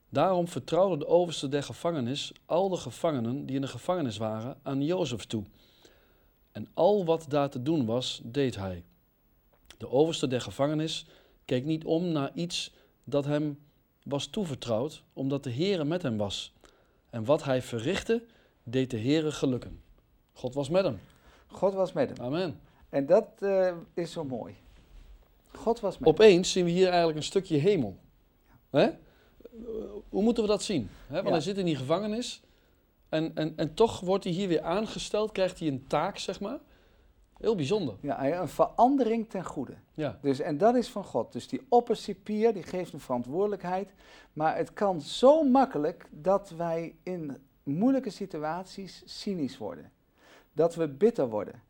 Daarom 0.08 0.49
vertrouwde 0.49 0.99
de 0.99 1.06
overste 1.06 1.49
der 1.49 1.62
gevangenis 1.62 2.32
al 2.47 2.68
de 2.68 2.76
gevangenen 2.76 3.47
die 3.47 3.54
in 3.54 3.62
de 3.62 3.68
gevangenis 3.68 4.16
waren 4.16 4.58
aan 4.62 4.85
Jozef 4.85 5.25
toe. 5.25 5.44
En 6.52 6.68
al 6.75 7.04
wat 7.04 7.25
daar 7.28 7.50
te 7.50 7.62
doen 7.62 7.87
was, 7.87 8.20
deed 8.25 8.56
hij. 8.56 8.85
De 9.78 9.90
overste 9.90 10.26
der 10.26 10.40
gevangenis 10.40 11.06
keek 11.44 11.64
niet 11.64 11.85
om 11.85 12.04
naar 12.04 12.30
iets 12.35 12.73
dat 13.04 13.25
hem 13.25 13.58
was 14.09 14.27
toevertrouwd, 14.27 15.03
omdat 15.12 15.45
de 15.45 15.53
Heere 15.53 15.85
met 15.85 16.03
hem 16.03 16.17
was. 16.17 16.53
En 17.11 17.25
wat 17.25 17.45
hij 17.45 17.62
verrichtte, 17.62 18.25
deed 18.62 18.91
de 18.91 18.99
Heere 18.99 19.33
gelukken. 19.33 19.81
God 20.33 20.55
was 20.55 20.69
met 20.69 20.85
hem. 20.85 21.00
God 21.47 21.75
was 21.75 21.93
met 21.93 22.09
hem. 22.09 22.27
Amen. 22.27 22.61
En 22.88 23.07
dat 23.07 23.29
eh, 23.38 23.73
is 23.95 24.12
zo 24.12 24.25
mooi. 24.25 24.55
God 25.53 25.81
was 25.81 25.99
met 25.99 26.05
hem. 26.05 26.15
Opeens 26.15 26.53
zien 26.53 26.65
we 26.65 26.71
hier 26.71 26.87
eigenlijk 26.88 27.17
een 27.17 27.25
stukje 27.25 27.57
hemel. 27.57 27.97
Hè? 28.71 28.91
Hoe 30.09 30.23
moeten 30.23 30.43
we 30.43 30.49
dat 30.49 30.62
zien? 30.62 30.91
Hè? 31.07 31.15
Want 31.15 31.27
Ja. 31.27 31.33
hij 31.33 31.41
zit 31.41 31.59
in 31.59 31.65
die 31.65 31.77
gevangenis 31.77 32.41
en, 33.09 33.35
en, 33.35 33.53
en 33.57 33.75
toch 33.75 34.00
wordt 34.00 34.25
hij 34.25 34.33
hier 34.33 34.49
weer 34.49 34.62
aangesteld, 34.62 35.33
krijgt 35.33 35.59
hij 35.59 35.69
een 35.69 35.87
taak, 35.87 36.19
zeg 36.19 36.41
maar. 36.41 36.59
Heel 37.38 37.54
bijzonder. 37.54 37.95
Ja, 38.00 38.40
een 38.40 38.49
verandering 38.49 39.28
ten 39.28 39.45
goede. 39.45 39.75
Ja, 39.95 40.18
Dus, 40.23 40.40
en 40.40 40.59
dat 40.59 40.75
is 40.75 40.88
van 40.88 41.04
God. 41.04 41.33
Dus 41.33 41.49
die 41.49 41.66
oppercipier, 41.68 42.52
die 42.52 42.62
geeft 42.62 42.92
een 42.92 43.00
verantwoordelijkheid. 43.00 43.92
Maar 44.33 44.57
het 44.57 44.73
kan 44.73 45.00
zo 45.00 45.42
makkelijk 45.42 46.07
dat 46.11 46.50
wij 46.50 46.95
in 47.02 47.37
moeilijke 47.62 48.11
situaties 48.11 49.02
cynisch 49.04 49.59
worden. 49.59 49.92
Dat 50.52 50.75
we 50.75 50.88
bitter 50.88 51.28
worden. 51.28 51.62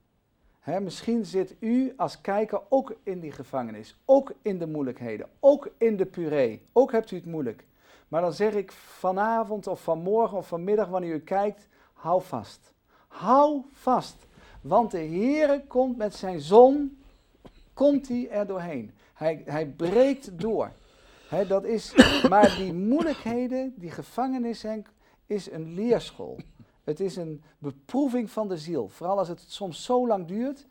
Hè, 0.60 0.80
misschien 0.80 1.26
zit 1.26 1.54
u 1.58 1.92
als 1.96 2.20
kijker 2.20 2.60
ook 2.68 2.96
in 3.02 3.20
die 3.20 3.32
gevangenis. 3.32 3.96
Ook 4.04 4.32
in 4.42 4.58
de 4.58 4.66
moeilijkheden. 4.66 5.28
Ook 5.40 5.70
in 5.78 5.96
de 5.96 6.06
puree. 6.06 6.62
Ook 6.72 6.92
hebt 6.92 7.10
u 7.10 7.16
het 7.16 7.26
moeilijk. 7.26 7.66
Maar 8.08 8.20
dan 8.20 8.32
zeg 8.32 8.54
ik 8.54 8.72
vanavond 8.72 9.66
of 9.66 9.82
vanmorgen 9.82 10.38
of 10.38 10.48
vanmiddag 10.48 10.88
wanneer 10.88 11.14
u 11.14 11.20
kijkt, 11.20 11.68
hou 11.92 12.22
vast. 12.22 12.72
Hou 13.08 13.62
vast. 13.72 14.26
Want 14.60 14.90
de 14.90 14.98
Heere 14.98 15.64
komt 15.66 15.96
met 15.96 16.14
zijn 16.14 16.40
zon 16.40 16.98
komt 17.74 18.08
hij 18.08 18.30
er 18.30 18.46
doorheen. 18.46 18.90
Hij, 19.14 19.42
hij 19.44 19.66
breekt 19.66 20.38
door. 20.40 20.72
Dat 21.48 21.64
is, 21.64 21.94
maar 22.28 22.56
die 22.56 22.72
moeilijkheden, 22.72 23.74
die 23.76 23.90
gevangenis, 23.90 24.62
Henk, 24.62 24.88
is 25.26 25.50
een 25.50 25.74
leerschool. 25.74 26.38
Het 26.84 27.00
is 27.00 27.16
een 27.16 27.42
beproeving 27.58 28.30
van 28.30 28.48
de 28.48 28.58
ziel. 28.58 28.88
Vooral 28.88 29.18
als 29.18 29.28
het 29.28 29.44
soms 29.46 29.84
zo 29.84 30.06
lang 30.06 30.26
duurt, 30.26 30.66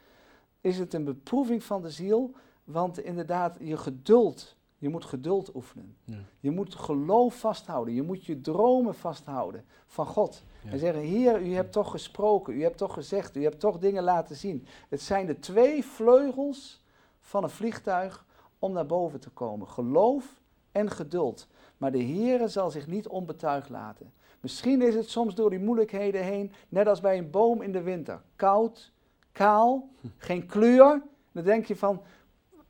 is 0.62 0.78
het 0.78 0.94
een 0.94 1.04
beproeving 1.04 1.64
van 1.64 1.82
de 1.82 1.90
ziel. 1.90 2.32
Want 2.64 3.00
inderdaad, 3.00 3.58
je 3.60 3.78
geduld, 3.78 4.56
je 4.78 4.90
moet 4.90 5.06
geduld 5.06 5.56
oefenen. 5.56 5.96
Ja. 6.04 6.18
Je 6.40 6.52
moet 6.52 6.76
geloof 6.76 7.40
vasthouden. 7.40 7.94
Je 7.94 8.02
moet 8.02 8.26
je 8.26 8.42
dromen 8.42 8.96
vasthouden 8.96 9.66
van 9.86 10.06
God. 10.06 10.44
Ja. 10.64 10.72
En 10.72 10.80
zeggen, 10.80 11.02
Heer, 11.02 11.42
u 11.42 11.54
hebt 11.54 11.72
toch 11.72 11.92
gesproken, 11.92 12.54
u 12.54 12.64
hebt 12.64 12.78
toch 12.78 12.94
gezegd, 12.94 13.36
u 13.36 13.44
hebt 13.44 13.60
toch 13.60 13.80
dingen 13.80 14.04
laten 14.04 14.36
zien. 14.36 14.68
Het 14.90 15.02
zijn 15.02 15.26
de 15.26 15.40
twee 15.40 15.86
vleugels 15.86 16.84
van 17.20 17.44
een 17.44 17.50
vliegtuig 17.50 18.26
om 18.60 18.74
naar 18.74 18.86
boven 18.86 19.20
te 19.20 19.30
komen. 19.30 19.68
Geloof 19.68 20.42
en 20.72 20.92
geduld. 20.92 21.48
Maar 21.78 21.92
de 21.92 21.98
Heer 21.98 22.50
zal 22.50 22.72
zich 22.72 22.88
niet 22.88 23.08
onbetuigd 23.08 23.70
laten. 23.70 24.14
Misschien 24.40 24.82
is 24.82 24.96
het 24.96 25.10
soms 25.10 25.36
door 25.36 25.50
die 25.50 25.60
moeilijkheden 25.60 26.24
heen, 26.24 26.52
net 26.70 26.88
als 26.88 27.02
bij 27.02 27.18
een 27.18 27.30
boom 27.30 27.62
in 27.62 27.72
de 27.72 27.82
winter. 27.82 28.22
Koud, 28.36 28.92
kaal, 29.32 29.90
geen 30.18 30.46
kleur. 30.46 31.02
Dan 31.32 31.44
denk 31.44 31.66
je 31.66 31.76
van, 31.76 32.02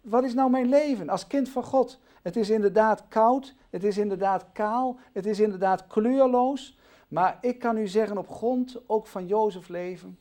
wat 0.09 0.23
is 0.23 0.33
nou 0.33 0.49
mijn 0.49 0.69
leven 0.69 1.09
als 1.09 1.27
kind 1.27 1.49
van 1.49 1.63
God? 1.63 1.99
Het 2.21 2.35
is 2.35 2.49
inderdaad 2.49 3.07
koud, 3.07 3.55
het 3.69 3.83
is 3.83 3.97
inderdaad 3.97 4.45
kaal, 4.51 4.99
het 5.13 5.25
is 5.25 5.39
inderdaad 5.39 5.87
kleurloos. 5.87 6.77
Maar 7.07 7.37
ik 7.41 7.59
kan 7.59 7.77
u 7.77 7.87
zeggen 7.87 8.17
op 8.17 8.29
grond 8.29 8.77
ook 8.85 9.07
van 9.07 9.27
Jozef 9.27 9.67
leven, 9.67 10.17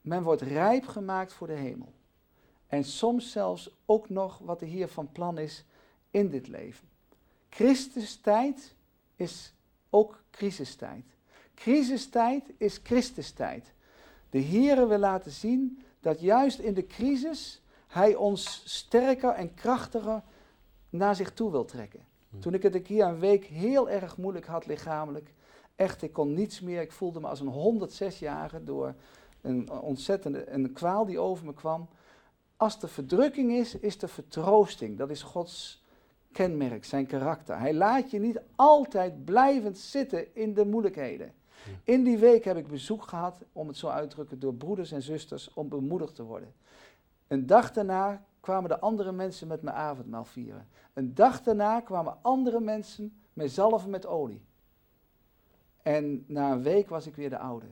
men 0.00 0.22
wordt 0.22 0.42
rijp 0.42 0.86
gemaakt 0.86 1.32
voor 1.32 1.46
de 1.46 1.52
hemel. 1.52 1.92
En 2.66 2.84
soms 2.84 3.32
zelfs 3.32 3.76
ook 3.86 4.08
nog 4.08 4.38
wat 4.38 4.60
de 4.60 4.66
Heer 4.66 4.88
van 4.88 5.12
plan 5.12 5.38
is 5.38 5.64
in 6.10 6.30
dit 6.30 6.48
leven. 6.48 6.88
Christustijd 7.48 8.74
is 9.16 9.54
ook 9.90 10.22
crisistijd. 10.30 11.04
Crisistijd 11.54 12.44
is 12.56 12.80
Christustijd. 12.82 13.72
De 14.30 14.38
Heer 14.38 14.88
wil 14.88 14.98
laten 14.98 15.30
zien 15.30 15.82
dat 16.00 16.20
juist 16.20 16.58
in 16.58 16.74
de 16.74 16.86
crisis 16.86 17.62
Hij 17.90 18.14
ons 18.14 18.62
sterker 18.64 19.30
en 19.30 19.54
krachtiger 19.54 20.22
naar 20.90 21.16
zich 21.16 21.32
toe 21.32 21.50
wil 21.50 21.64
trekken. 21.64 22.00
Toen 22.38 22.54
ik 22.54 22.62
het 22.62 22.74
een 22.74 22.82
keer 22.82 23.04
een 23.04 23.18
week 23.18 23.44
heel 23.44 23.90
erg 23.90 24.16
moeilijk 24.16 24.46
had 24.46 24.66
lichamelijk, 24.66 25.32
echt, 25.76 26.02
ik 26.02 26.12
kon 26.12 26.34
niets 26.34 26.60
meer, 26.60 26.80
ik 26.80 26.92
voelde 26.92 27.20
me 27.20 27.26
als 27.26 27.40
een 27.40 27.88
106-jarige 27.88 28.64
door 28.64 28.94
een 29.40 29.70
ontzettende 29.70 30.50
een 30.50 30.72
kwaal 30.72 31.04
die 31.04 31.18
over 31.18 31.46
me 31.46 31.54
kwam. 31.54 31.88
Als 32.56 32.82
er 32.82 32.88
verdrukking 32.88 33.52
is, 33.52 33.74
is 33.74 34.02
er 34.02 34.08
vertroosting. 34.08 34.98
Dat 34.98 35.10
is 35.10 35.22
Gods 35.22 35.82
kenmerk, 36.32 36.84
zijn 36.84 37.06
karakter. 37.06 37.58
Hij 37.58 37.74
laat 37.74 38.10
je 38.10 38.20
niet 38.20 38.40
altijd 38.56 39.24
blijvend 39.24 39.78
zitten 39.78 40.34
in 40.34 40.54
de 40.54 40.64
moeilijkheden. 40.64 41.32
In 41.84 42.04
die 42.04 42.18
week 42.18 42.44
heb 42.44 42.56
ik 42.56 42.66
bezoek 42.66 43.02
gehad, 43.02 43.38
om 43.52 43.68
het 43.68 43.76
zo 43.76 43.88
uit 43.88 44.10
te 44.10 44.14
drukken, 44.14 44.38
door 44.38 44.54
broeders 44.54 44.92
en 44.92 45.02
zusters 45.02 45.54
om 45.54 45.68
bemoedigd 45.68 46.14
te 46.14 46.22
worden. 46.22 46.52
Een 47.30 47.46
dag 47.46 47.72
daarna 47.72 48.24
kwamen 48.40 48.68
de 48.68 48.80
andere 48.80 49.12
mensen 49.12 49.48
met 49.48 49.62
mijn 49.62 49.76
avondmaal 49.76 50.24
vieren. 50.24 50.68
Een 50.92 51.14
dag 51.14 51.42
daarna 51.42 51.80
kwamen 51.80 52.16
andere 52.22 52.60
mensen 52.60 53.20
mij 53.32 53.48
zalven 53.48 53.90
met 53.90 54.06
olie. 54.06 54.42
En 55.82 56.24
na 56.26 56.52
een 56.52 56.62
week 56.62 56.88
was 56.88 57.06
ik 57.06 57.14
weer 57.14 57.30
de 57.30 57.38
oude. 57.38 57.66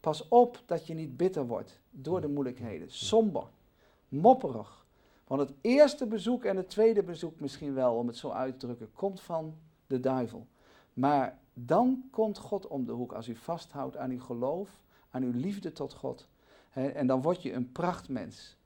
Pas 0.00 0.28
op 0.28 0.62
dat 0.66 0.86
je 0.86 0.94
niet 0.94 1.16
bitter 1.16 1.46
wordt 1.46 1.80
door 1.90 2.20
de 2.20 2.28
moeilijkheden. 2.28 2.90
Somber, 2.90 3.44
mopperig. 4.08 4.86
Want 5.26 5.40
het 5.40 5.52
eerste 5.60 6.06
bezoek 6.06 6.44
en 6.44 6.56
het 6.56 6.68
tweede 6.68 7.02
bezoek 7.02 7.40
misschien 7.40 7.74
wel, 7.74 7.94
om 7.94 8.06
het 8.06 8.16
zo 8.16 8.30
uit 8.30 8.60
te 8.60 8.66
drukken, 8.66 8.92
komt 8.92 9.20
van 9.20 9.54
de 9.86 10.00
duivel. 10.00 10.46
Maar 10.92 11.38
dan 11.54 12.08
komt 12.10 12.38
God 12.38 12.66
om 12.66 12.84
de 12.84 12.92
hoek 12.92 13.12
als 13.12 13.28
u 13.28 13.36
vasthoudt 13.36 13.96
aan 13.96 14.10
uw 14.10 14.20
geloof, 14.20 14.80
aan 15.10 15.22
uw 15.22 15.32
liefde 15.34 15.72
tot 15.72 15.92
God. 15.92 16.28
En 16.70 17.06
dan 17.06 17.22
word 17.22 17.42
je 17.42 17.52
een 17.52 17.72
prachtmens. 17.72 18.60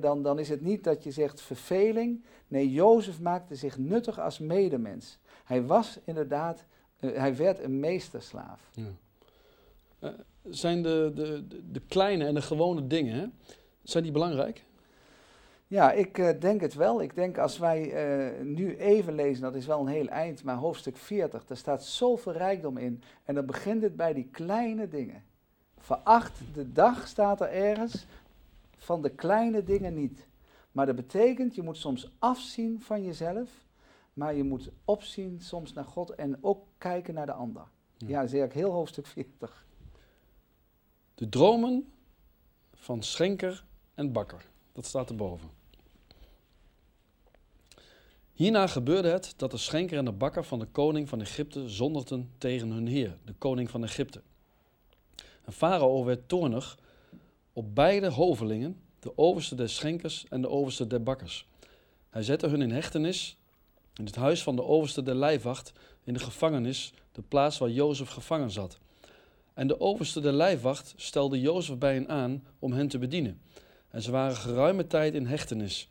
Dan, 0.00 0.22
dan 0.22 0.38
is 0.38 0.48
het 0.48 0.60
niet 0.60 0.84
dat 0.84 1.04
je 1.04 1.10
zegt 1.10 1.40
verveling. 1.40 2.24
Nee, 2.48 2.72
Jozef 2.72 3.20
maakte 3.20 3.54
zich 3.54 3.78
nuttig 3.78 4.20
als 4.20 4.38
medemens. 4.38 5.18
Hij 5.44 5.66
was 5.66 5.98
inderdaad, 6.04 6.64
eh, 6.98 7.16
hij 7.16 7.36
werd 7.36 7.62
een 7.62 7.80
meesterslaaf. 7.80 8.70
Ja. 8.72 8.92
Eh, 9.98 10.10
zijn 10.42 10.82
de, 10.82 11.12
de, 11.14 11.46
de, 11.70 11.80
kleine 11.80 12.26
en 12.26 12.34
de 12.34 12.42
gewone 12.42 12.86
dingen, 12.86 13.14
hè, 13.14 13.26
zijn 13.82 14.02
die 14.02 14.12
belangrijk? 14.12 14.64
Ja, 15.66 15.92
ik 15.92 16.18
eh, 16.18 16.40
denk 16.40 16.60
het 16.60 16.74
wel. 16.74 17.02
Ik 17.02 17.14
denk 17.14 17.38
als 17.38 17.58
wij 17.58 17.92
nu 18.42 18.76
even 18.76 19.14
lezen, 19.14 19.42
dat 19.42 19.54
is 19.54 19.66
wel 19.66 19.80
een 19.80 19.86
heel 19.86 20.08
eind, 20.08 20.44
maar 20.44 20.56
hoofdstuk 20.56 20.96
40, 20.96 21.44
daar 21.44 21.56
staat 21.56 21.84
zoveel 21.84 22.32
rijkdom 22.32 22.76
in. 22.76 23.02
En 23.24 23.34
dan 23.34 23.46
begint 23.46 23.82
het 23.82 23.96
bij 23.96 24.12
die 24.12 24.28
kleine 24.30 24.88
dingen. 24.88 25.24
Veracht 25.78 26.40
de 26.54 26.72
dag 26.72 27.06
staat 27.06 27.40
er 27.40 27.48
ergens 27.48 28.06
van 28.84 29.02
de 29.02 29.10
kleine 29.10 29.64
dingen 29.64 29.94
niet. 29.94 30.26
Maar 30.72 30.86
dat 30.86 30.96
betekent, 30.96 31.54
je 31.54 31.62
moet 31.62 31.76
soms 31.76 32.10
afzien 32.18 32.80
van 32.80 33.04
jezelf, 33.04 33.50
maar 34.12 34.34
je 34.34 34.44
moet 34.44 34.70
opzien 34.84 35.40
soms 35.40 35.72
naar 35.72 35.84
God 35.84 36.10
en 36.10 36.38
ook 36.40 36.66
kijken 36.78 37.14
naar 37.14 37.26
de 37.26 37.32
ander. 37.32 37.62
Ja. 37.96 38.08
Ja, 38.08 38.20
dat 38.20 38.24
is 38.24 38.38
eigenlijk 38.38 38.54
heel 38.54 38.70
hoofdstuk 38.70 39.06
40. 39.06 39.66
De 41.14 41.28
dromen 41.28 41.92
van 42.72 43.02
schenker 43.02 43.64
en 43.94 44.12
bakker. 44.12 44.46
Dat 44.72 44.84
staat 44.84 45.10
erboven. 45.10 45.50
Hierna 48.32 48.66
gebeurde 48.66 49.08
het 49.08 49.34
dat 49.36 49.50
de 49.50 49.56
schenker 49.56 49.98
en 49.98 50.04
de 50.04 50.12
bakker 50.12 50.44
van 50.44 50.58
de 50.58 50.66
koning 50.66 51.08
van 51.08 51.20
Egypte 51.20 51.68
zondigden 51.68 52.30
tegen 52.38 52.70
hun 52.70 52.86
heer, 52.86 53.18
de 53.24 53.34
koning 53.38 53.70
van 53.70 53.84
Egypte. 53.84 54.22
En 55.44 55.52
Farao 55.52 56.04
werd 56.04 56.28
toornig 56.28 56.78
op 57.54 57.74
beide 57.74 58.08
hovelingen, 58.10 58.80
de 58.98 59.18
overste 59.18 59.54
des 59.54 59.74
schenkers 59.74 60.26
en 60.28 60.40
de 60.40 60.48
overste 60.48 60.86
der 60.86 61.02
bakkers. 61.02 61.46
Hij 62.10 62.22
zette 62.22 62.48
hun 62.48 62.62
in 62.62 62.70
hechtenis 62.70 63.36
in 63.96 64.04
het 64.04 64.14
huis 64.14 64.42
van 64.42 64.56
de 64.56 64.64
overste 64.64 65.02
der 65.02 65.14
lijfwacht 65.14 65.72
in 66.04 66.14
de 66.14 66.20
gevangenis, 66.20 66.92
de 67.12 67.22
plaats 67.22 67.58
waar 67.58 67.70
Jozef 67.70 68.08
gevangen 68.08 68.50
zat. 68.50 68.78
En 69.54 69.66
de 69.66 69.80
overste 69.80 70.20
der 70.20 70.32
lijfwacht 70.32 70.94
stelde 70.96 71.40
Jozef 71.40 71.78
bij 71.78 71.94
hen 71.94 72.08
aan 72.08 72.44
om 72.58 72.72
hen 72.72 72.88
te 72.88 72.98
bedienen. 72.98 73.40
En 73.88 74.02
ze 74.02 74.10
waren 74.10 74.36
geruime 74.36 74.86
tijd 74.86 75.14
in 75.14 75.26
hechtenis. 75.26 75.88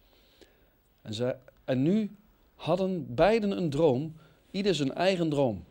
En, 1.02 1.14
zij, 1.14 1.38
en 1.64 1.82
nu 1.82 2.16
hadden 2.56 3.16
beiden 3.16 3.52
een 3.58 3.70
droom, 3.70 4.16
ieder 4.52 4.76
zijn 4.76 4.94
eigen 4.94 5.30
droom. 5.30 5.64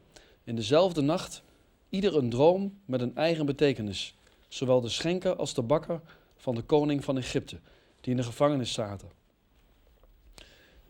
In 0.45 0.57
dezelfde 0.57 1.01
nacht, 1.01 1.43
ieder 1.89 2.17
een 2.17 2.31
droom 2.31 2.79
met 2.85 3.01
een 3.01 3.17
eigen 3.17 3.47
betekenis. 3.47 4.15
Zowel 4.53 4.81
de 4.81 4.89
schenker 4.89 5.37
als 5.37 5.55
de 5.55 5.63
bakker 5.63 6.01
van 6.37 6.55
de 6.55 6.63
koning 6.63 7.05
van 7.05 7.17
Egypte, 7.17 7.61
die 8.01 8.11
in 8.11 8.17
de 8.17 8.23
gevangenis 8.23 8.73
zaten. 8.73 9.11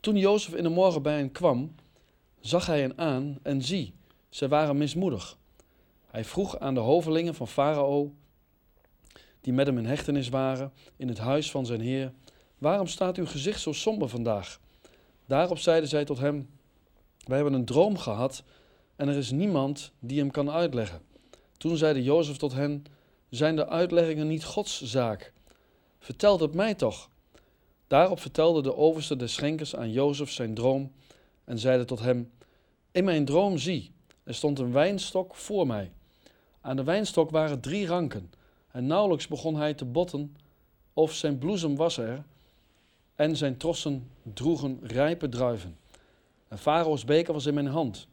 Toen 0.00 0.16
Jozef 0.16 0.54
in 0.54 0.62
de 0.62 0.68
morgen 0.68 1.02
bij 1.02 1.16
hen 1.16 1.32
kwam, 1.32 1.74
zag 2.40 2.66
hij 2.66 2.80
hen 2.80 2.98
aan 2.98 3.38
en 3.42 3.62
zie, 3.62 3.94
zij 4.28 4.48
waren 4.48 4.76
mismoedig. 4.76 5.38
Hij 6.06 6.24
vroeg 6.24 6.58
aan 6.58 6.74
de 6.74 6.80
hovelingen 6.80 7.34
van 7.34 7.48
Farao, 7.48 8.14
die 9.40 9.52
met 9.52 9.66
hem 9.66 9.78
in 9.78 9.86
hechtenis 9.86 10.28
waren, 10.28 10.72
in 10.96 11.08
het 11.08 11.18
huis 11.18 11.50
van 11.50 11.66
zijn 11.66 11.80
heer, 11.80 12.12
waarom 12.58 12.86
staat 12.86 13.16
uw 13.16 13.26
gezicht 13.26 13.60
zo 13.60 13.72
somber 13.72 14.08
vandaag? 14.08 14.60
Daarop 15.26 15.58
zeiden 15.58 15.88
zij 15.88 16.04
tot 16.04 16.18
hem, 16.18 16.48
wij 17.24 17.36
hebben 17.36 17.54
een 17.54 17.64
droom 17.64 17.98
gehad 17.98 18.44
en 18.96 19.08
er 19.08 19.16
is 19.16 19.30
niemand 19.30 19.92
die 19.98 20.18
hem 20.18 20.30
kan 20.30 20.50
uitleggen. 20.50 21.00
Toen 21.56 21.76
zeide 21.76 22.02
Jozef 22.02 22.36
tot 22.36 22.52
hen, 22.52 22.84
zijn 23.34 23.56
de 23.56 23.68
uitleggingen 23.68 24.26
niet 24.26 24.44
Gods 24.44 24.82
zaak? 24.82 25.32
Vertel 25.98 26.40
het 26.40 26.54
mij 26.54 26.74
toch. 26.74 27.08
Daarop 27.86 28.20
vertelde 28.20 28.62
de 28.62 28.76
overste 28.76 29.16
des 29.16 29.32
schenkers 29.32 29.76
aan 29.76 29.92
Jozef 29.92 30.30
zijn 30.30 30.54
droom 30.54 30.92
en 31.44 31.58
zeide 31.58 31.84
tot 31.84 32.00
hem, 32.00 32.32
in 32.90 33.04
mijn 33.04 33.24
droom 33.24 33.58
zie, 33.58 33.92
er 34.24 34.34
stond 34.34 34.58
een 34.58 34.72
wijnstok 34.72 35.34
voor 35.34 35.66
mij. 35.66 35.92
Aan 36.60 36.76
de 36.76 36.84
wijnstok 36.84 37.30
waren 37.30 37.60
drie 37.60 37.86
ranken 37.86 38.32
en 38.70 38.86
nauwelijks 38.86 39.28
begon 39.28 39.56
hij 39.56 39.74
te 39.74 39.84
botten 39.84 40.36
of 40.92 41.12
zijn 41.12 41.38
bloesem 41.38 41.76
was 41.76 41.96
er 41.96 42.24
en 43.14 43.36
zijn 43.36 43.56
trossen 43.56 44.10
droegen 44.22 44.78
rijpe 44.82 45.28
druiven. 45.28 45.76
En 46.48 46.58
Farao's 46.58 47.04
beker 47.04 47.32
was 47.32 47.46
in 47.46 47.54
mijn 47.54 47.66
hand. 47.66 48.06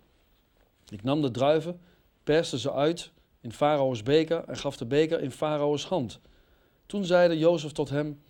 Ik 0.90 1.04
nam 1.04 1.22
de 1.22 1.32
druiven, 1.32 1.80
perste 2.24 2.60
ze 2.60 2.74
uit 2.74 3.12
in 3.42 3.52
Farao's 3.52 4.04
beker 4.04 4.44
en 4.44 4.58
gaf 4.58 4.78
de 4.78 4.86
beker 4.86 5.22
in 5.22 5.32
Farao's 5.32 5.86
hand. 5.86 6.20
Toen 6.86 7.06
zeide 7.06 7.38
Jozef 7.38 7.72
tot 7.72 7.90
hem, 7.90 8.22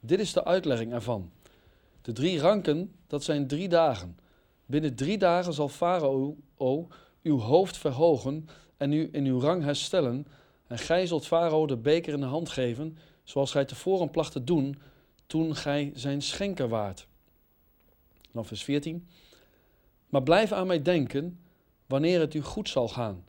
dit 0.00 0.20
is 0.20 0.32
de 0.32 0.44
uitlegging 0.44 0.92
ervan. 0.92 1.30
De 2.02 2.12
drie 2.12 2.40
ranken, 2.40 2.94
dat 3.06 3.24
zijn 3.24 3.46
drie 3.46 3.68
dagen. 3.68 4.18
Binnen 4.66 4.94
drie 4.94 5.18
dagen 5.18 5.52
zal 5.52 5.68
Farao 5.68 6.36
uw 7.22 7.38
hoofd 7.38 7.76
verhogen 7.76 8.48
en 8.76 8.92
u 8.92 9.08
in 9.12 9.24
uw 9.24 9.40
rang 9.40 9.62
herstellen. 9.62 10.26
En 10.66 10.78
gij 10.78 11.06
zult 11.06 11.26
Farao 11.26 11.66
de 11.66 11.76
beker 11.76 12.12
in 12.12 12.20
de 12.20 12.26
hand 12.26 12.48
geven, 12.48 12.98
zoals 13.24 13.50
gij 13.50 13.64
tevoren 13.64 14.10
placht 14.10 14.32
te 14.32 14.44
doen 14.44 14.78
toen 15.26 15.56
gij 15.56 15.90
zijn 15.94 16.22
schenker 16.22 16.68
waart. 16.68 17.06
vanaf 18.30 18.46
vers 18.46 18.64
14. 18.64 19.08
Maar 20.08 20.22
blijf 20.22 20.52
aan 20.52 20.66
mij 20.66 20.82
denken 20.82 21.40
wanneer 21.86 22.20
het 22.20 22.34
u 22.34 22.42
goed 22.42 22.68
zal 22.68 22.88
gaan. 22.88 23.24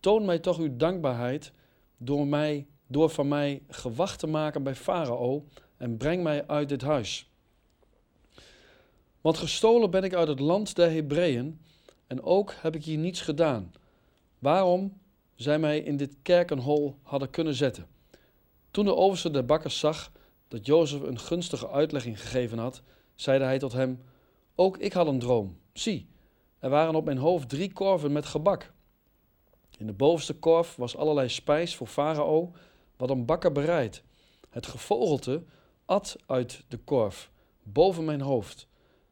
Toon 0.00 0.24
mij 0.24 0.38
toch 0.38 0.58
uw 0.58 0.76
dankbaarheid 0.76 1.52
door, 1.96 2.26
mij, 2.26 2.66
door 2.86 3.10
van 3.10 3.28
mij 3.28 3.62
gewacht 3.68 4.18
te 4.18 4.26
maken 4.26 4.62
bij 4.62 4.74
Farao 4.74 5.44
en 5.76 5.96
breng 5.96 6.22
mij 6.22 6.46
uit 6.46 6.68
dit 6.68 6.82
huis. 6.82 7.30
Want 9.20 9.38
gestolen 9.38 9.90
ben 9.90 10.02
ik 10.02 10.14
uit 10.14 10.28
het 10.28 10.40
land 10.40 10.76
der 10.76 10.90
Hebreeën 10.90 11.60
en 12.06 12.22
ook 12.22 12.54
heb 12.60 12.74
ik 12.74 12.84
hier 12.84 12.98
niets 12.98 13.20
gedaan. 13.20 13.72
Waarom 14.38 14.98
zij 15.34 15.58
mij 15.58 15.78
in 15.78 15.96
dit 15.96 16.16
kerkenhol 16.22 16.96
hadden 17.02 17.30
kunnen 17.30 17.54
zetten? 17.54 17.86
Toen 18.70 18.84
de 18.84 18.94
overste 18.94 19.30
der 19.30 19.44
bakkers 19.44 19.78
zag 19.78 20.12
dat 20.48 20.66
Jozef 20.66 21.00
een 21.00 21.18
gunstige 21.18 21.70
uitlegging 21.70 22.20
gegeven 22.20 22.58
had, 22.58 22.82
zeide 23.14 23.44
hij 23.44 23.58
tot 23.58 23.72
hem: 23.72 24.02
Ook 24.54 24.78
ik 24.78 24.92
had 24.92 25.06
een 25.06 25.18
droom. 25.18 25.58
Zie, 25.72 26.08
er 26.58 26.70
waren 26.70 26.94
op 26.94 27.04
mijn 27.04 27.18
hoofd 27.18 27.48
drie 27.48 27.72
korven 27.72 28.12
met 28.12 28.26
gebak. 28.26 28.72
In 29.78 29.86
de 29.86 29.92
bovenste 29.92 30.34
korf 30.34 30.76
was 30.76 30.96
allerlei 30.96 31.28
spijs 31.28 31.76
voor 31.76 31.86
Farao, 31.86 32.52
wat 32.96 33.10
een 33.10 33.24
bakker 33.24 33.52
bereid. 33.52 34.02
Het 34.50 34.66
gevogelte 34.66 35.42
at 35.84 36.16
uit 36.26 36.64
de 36.68 36.76
korf, 36.76 37.30
boven 37.62 38.04
mijn 38.04 38.20
hoofd. 38.20 38.66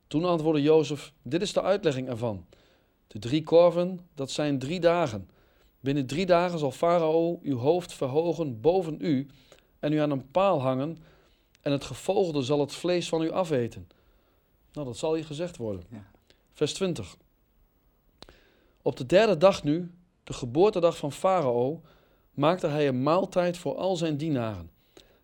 Toen 0.06 0.24
antwoordde 0.24 0.62
Jozef: 0.62 1.12
Dit 1.22 1.42
is 1.42 1.52
de 1.52 1.62
uitlegging 1.62 2.08
ervan. 2.08 2.46
De 3.06 3.18
drie 3.18 3.42
korven, 3.42 4.00
dat 4.14 4.30
zijn 4.30 4.58
drie 4.58 4.80
dagen. 4.80 5.28
Binnen 5.80 6.06
drie 6.06 6.26
dagen 6.26 6.58
zal 6.58 6.70
Farao 6.70 7.38
uw 7.42 7.58
hoofd 7.58 7.92
verhogen 7.92 8.60
boven 8.60 8.96
u 9.00 9.26
en 9.78 9.92
u 9.92 9.98
aan 9.98 10.10
een 10.10 10.30
paal 10.30 10.60
hangen, 10.60 10.98
en 11.60 11.72
het 11.72 11.84
gevogelte 11.84 12.42
zal 12.42 12.60
het 12.60 12.72
vlees 12.72 13.08
van 13.08 13.22
u 13.22 13.30
afeten. 13.30 13.88
Nou, 14.72 14.86
dat 14.86 14.96
zal 14.96 15.14
hier 15.14 15.24
gezegd 15.24 15.56
worden. 15.56 15.84
Ja. 15.90 16.10
Vers 16.52 16.74
20. 16.74 17.16
Op 18.82 18.96
de 18.96 19.06
derde 19.06 19.36
dag 19.36 19.64
nu, 19.64 19.90
de 20.26 20.32
geboortedag 20.32 20.96
van 20.96 21.12
Farao, 21.12 21.80
maakte 22.34 22.66
hij 22.66 22.88
een 22.88 23.02
maaltijd 23.02 23.58
voor 23.58 23.76
al 23.76 23.96
zijn 23.96 24.16
dienaren. 24.16 24.70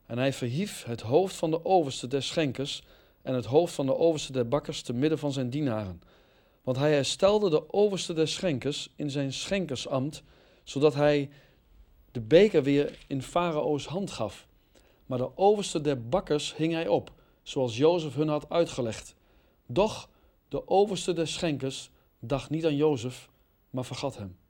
En 0.06 0.18
hij 0.18 0.32
verhief 0.32 0.84
het 0.84 1.00
hoofd 1.00 1.34
van 1.34 1.50
de 1.50 1.64
overste 1.64 2.06
der 2.06 2.22
schenkers 2.22 2.82
en 3.22 3.34
het 3.34 3.44
hoofd 3.44 3.74
van 3.74 3.86
de 3.86 3.96
overste 3.96 4.32
der 4.32 4.48
bakkers 4.48 4.82
te 4.82 4.92
midden 4.92 5.18
van 5.18 5.32
zijn 5.32 5.50
dienaren. 5.50 6.02
Want 6.62 6.76
hij 6.76 6.92
herstelde 6.92 7.50
de 7.50 7.72
overste 7.72 8.12
der 8.12 8.28
schenkers 8.28 8.92
in 8.96 9.10
zijn 9.10 9.32
schenkersambt, 9.32 10.22
zodat 10.64 10.94
hij 10.94 11.30
de 12.10 12.20
beker 12.20 12.62
weer 12.62 12.98
in 13.06 13.22
Farao's 13.22 13.86
hand 13.86 14.10
gaf. 14.10 14.46
Maar 15.06 15.18
de 15.18 15.36
overste 15.36 15.80
der 15.80 16.08
bakkers 16.08 16.56
hing 16.56 16.72
hij 16.72 16.88
op, 16.88 17.12
zoals 17.42 17.76
Jozef 17.76 18.14
hun 18.14 18.28
had 18.28 18.48
uitgelegd. 18.48 19.14
Doch 19.66 20.08
de 20.48 20.68
overste 20.68 21.12
der 21.12 21.28
schenkers 21.28 21.90
dacht 22.18 22.50
niet 22.50 22.64
aan 22.64 22.76
Jozef, 22.76 23.28
maar 23.70 23.84
vergat 23.84 24.16
hem. 24.16 24.40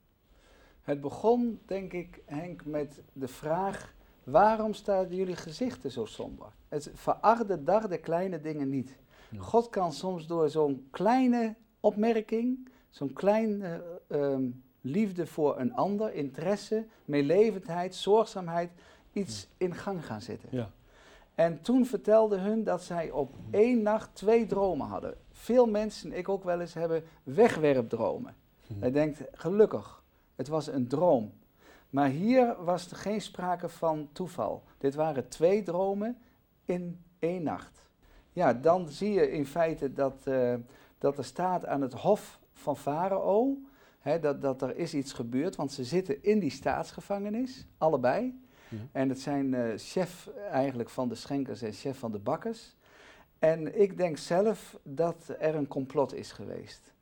Het 0.83 1.01
begon, 1.01 1.59
denk 1.65 1.93
ik, 1.93 2.21
Henk, 2.25 2.65
met 2.65 3.01
de 3.13 3.27
vraag: 3.27 3.93
waarom 4.23 4.73
staan 4.73 5.15
jullie 5.15 5.35
gezichten 5.35 5.91
zo 5.91 6.05
somber? 6.05 6.47
Het 6.69 6.91
veracht 6.93 7.47
de 7.47 7.63
dag 7.63 7.87
de 7.87 7.97
kleine 7.97 8.41
dingen 8.41 8.69
niet. 8.69 8.97
God 9.37 9.69
kan 9.69 9.93
soms 9.93 10.27
door 10.27 10.49
zo'n 10.49 10.87
kleine 10.91 11.55
opmerking, 11.79 12.69
zo'n 12.89 13.13
kleine 13.13 13.83
ehm, 14.07 14.49
liefde 14.81 15.27
voor 15.27 15.59
een 15.59 15.73
ander, 15.73 16.13
interesse, 16.13 16.85
meelevendheid, 17.05 17.95
zorgzaamheid, 17.95 18.71
iets 19.13 19.47
in 19.57 19.75
gang 19.75 20.05
gaan 20.05 20.21
zetten. 20.21 20.49
Ja. 20.51 20.71
En 21.35 21.61
toen 21.61 21.85
vertelde 21.85 22.37
hun 22.37 22.63
dat 22.63 22.83
zij 22.83 23.11
op 23.11 23.35
één 23.51 23.81
nacht 23.81 24.15
twee 24.15 24.45
dromen 24.45 24.87
hadden. 24.87 25.17
Veel 25.31 25.65
mensen, 25.65 26.13
ik 26.17 26.29
ook 26.29 26.43
wel 26.43 26.59
eens, 26.59 26.73
hebben 26.73 27.03
wegwerpdromen. 27.23 28.35
Hij 28.79 28.91
denkt, 28.91 29.23
gelukkig, 29.31 30.02
het 30.35 30.47
was 30.47 30.67
een 30.67 30.87
droom. 30.87 31.33
Maar 31.89 32.09
hier 32.09 32.63
was 32.63 32.91
er 32.91 32.97
geen 32.97 33.21
sprake 33.21 33.69
van 33.69 34.09
toeval. 34.11 34.63
Dit 34.77 34.95
waren 34.95 35.27
twee 35.27 35.63
dromen 35.63 36.17
in 36.65 37.03
één 37.19 37.43
nacht. 37.43 37.83
Ja, 38.31 38.53
dan 38.53 38.89
zie 38.89 39.11
je 39.11 39.31
in 39.31 39.45
feite 39.45 39.93
dat, 39.93 40.27
eh, 40.27 40.55
dat 40.97 41.17
er 41.17 41.25
staat 41.25 41.65
aan 41.65 41.81
het 41.81 41.93
hof 41.93 42.39
van 42.53 42.77
Farao, 42.77 43.57
dat, 44.21 44.41
dat 44.41 44.61
er 44.61 44.77
is 44.77 44.93
iets 44.93 45.13
gebeurd, 45.13 45.55
want 45.55 45.71
ze 45.71 45.83
zitten 45.83 46.23
in 46.23 46.39
die 46.39 46.49
staatsgevangenis, 46.49 47.67
allebei. 47.77 48.41
Ja. 48.69 48.77
En 48.91 49.09
het 49.09 49.19
zijn 49.19 49.53
eh, 49.53 49.77
chef 49.77 50.29
eigenlijk 50.51 50.89
van 50.89 51.09
de 51.09 51.15
schenkers 51.15 51.61
en 51.61 51.73
chef 51.73 51.99
van 51.99 52.11
de 52.11 52.19
bakkers. 52.19 52.75
En 53.39 53.81
ik 53.81 53.97
denk 53.97 54.17
zelf 54.17 54.79
dat 54.83 55.35
er 55.39 55.55
een 55.55 55.67
complot 55.67 56.13
is 56.13 56.31
geweest. 56.31 56.93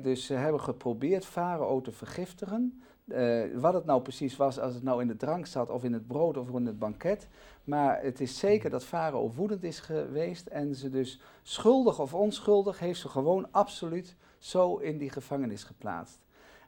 Dus 0.00 0.26
ze 0.26 0.34
hebben 0.34 0.60
geprobeerd 0.60 1.24
Farao 1.24 1.80
te 1.80 1.92
vergiftigen. 1.92 2.82
Eh, 3.08 3.42
wat 3.54 3.74
het 3.74 3.84
nou 3.84 4.02
precies 4.02 4.36
was, 4.36 4.58
als 4.58 4.74
het 4.74 4.82
nou 4.82 5.00
in 5.00 5.08
de 5.08 5.16
drank 5.16 5.46
zat 5.46 5.70
of 5.70 5.84
in 5.84 5.92
het 5.92 6.06
brood 6.06 6.36
of 6.36 6.48
in 6.48 6.66
het 6.66 6.78
banket. 6.78 7.28
Maar 7.64 8.02
het 8.02 8.20
is 8.20 8.38
zeker 8.38 8.70
dat 8.70 8.84
Farao 8.84 9.32
woedend 9.32 9.64
is 9.64 9.80
geweest 9.80 10.46
en 10.46 10.74
ze 10.74 10.90
dus 10.90 11.20
schuldig 11.42 12.00
of 12.00 12.14
onschuldig 12.14 12.78
heeft 12.78 13.00
ze 13.00 13.08
gewoon 13.08 13.46
absoluut 13.50 14.16
zo 14.38 14.76
in 14.76 14.98
die 14.98 15.10
gevangenis 15.10 15.64
geplaatst. 15.64 16.18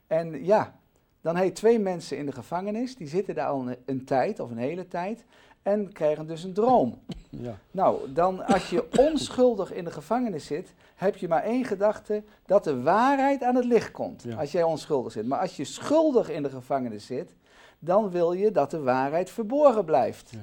En 0.07 0.45
ja, 0.45 0.79
dan 1.21 1.45
je 1.45 1.53
twee 1.53 1.79
mensen 1.79 2.19
in 2.19 2.27
de 2.27 2.33
gevangenis, 2.33 2.97
die 2.97 3.09
zitten 3.09 3.35
daar 3.35 3.49
al 3.49 3.69
een 3.85 4.05
tijd 4.05 4.41
of 4.41 4.51
een 4.51 4.59
hele 4.59 4.89
tijd 4.89 5.25
en 5.63 5.93
krijgen 5.93 6.27
dus 6.27 6.45
een 6.45 6.53
droom. 6.53 6.99
Ja. 7.33 7.59
Nou, 7.71 8.13
dan 8.13 8.47
als 8.47 8.71
je 8.71 8.89
onschuldig 9.11 9.73
in 9.73 9.85
de 9.85 9.91
gevangenis 9.91 10.47
zit, 10.47 10.75
heb 10.95 11.17
je 11.17 11.29
maar 11.29 11.43
één 11.43 11.65
gedachte, 11.65 12.23
dat 12.47 12.65
de 12.65 12.83
waarheid 12.83 13.43
aan 13.43 13.55
het 13.55 13.65
licht 13.65 13.91
komt. 13.91 14.23
Ja. 14.23 14.37
Als 14.37 14.53
jij 14.53 14.63
onschuldig 14.63 15.13
zit. 15.13 15.27
Maar 15.27 15.41
als 15.41 15.57
je 15.57 15.65
schuldig 15.65 16.31
in 16.31 16.43
de 16.43 16.51
gevangenis 16.51 17.07
zit, 17.07 17.35
dan 17.79 18.11
wil 18.11 18.33
je 18.33 18.51
dat 18.51 18.71
de 18.71 18.81
waarheid 18.81 19.31
verborgen 19.31 19.85
blijft. 19.85 20.31
Ja. 20.31 20.39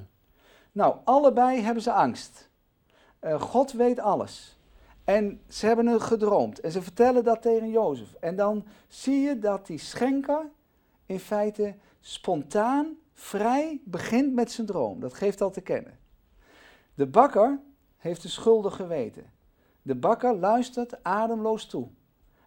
Nou, 0.71 0.95
allebei 1.03 1.62
hebben 1.62 1.84
ze 1.84 1.91
angst. 1.91 2.49
Eh, 3.19 3.41
God 3.41 3.71
weet 3.71 3.99
alles. 3.99 4.58
En 5.03 5.41
ze 5.49 5.65
hebben 5.65 5.88
het 5.88 6.01
gedroomd. 6.01 6.60
En 6.60 6.71
ze 6.71 6.82
vertellen 6.82 7.23
dat 7.23 7.41
tegen 7.41 7.69
Jozef. 7.69 8.13
En 8.19 8.36
dan 8.36 8.65
zie 8.88 9.21
je 9.21 9.39
dat 9.39 9.67
die 9.67 9.80
schenker 9.80 10.49
in 11.06 11.19
feite 11.19 11.75
spontaan, 11.99 12.97
vrij 13.19 13.82
begint 13.84 14.34
met 14.34 14.51
zijn 14.51 14.67
droom. 14.67 14.99
Dat 14.99 15.13
geeft 15.13 15.41
al 15.41 15.51
te 15.51 15.62
kennen. 15.62 15.97
De 16.93 17.08
bakker 17.08 17.60
heeft 17.97 18.21
de 18.21 18.27
schuldig 18.27 18.75
geweten. 18.75 19.23
De 19.82 19.95
bakker 19.95 20.36
luistert 20.36 21.03
ademloos 21.03 21.65
toe. 21.65 21.88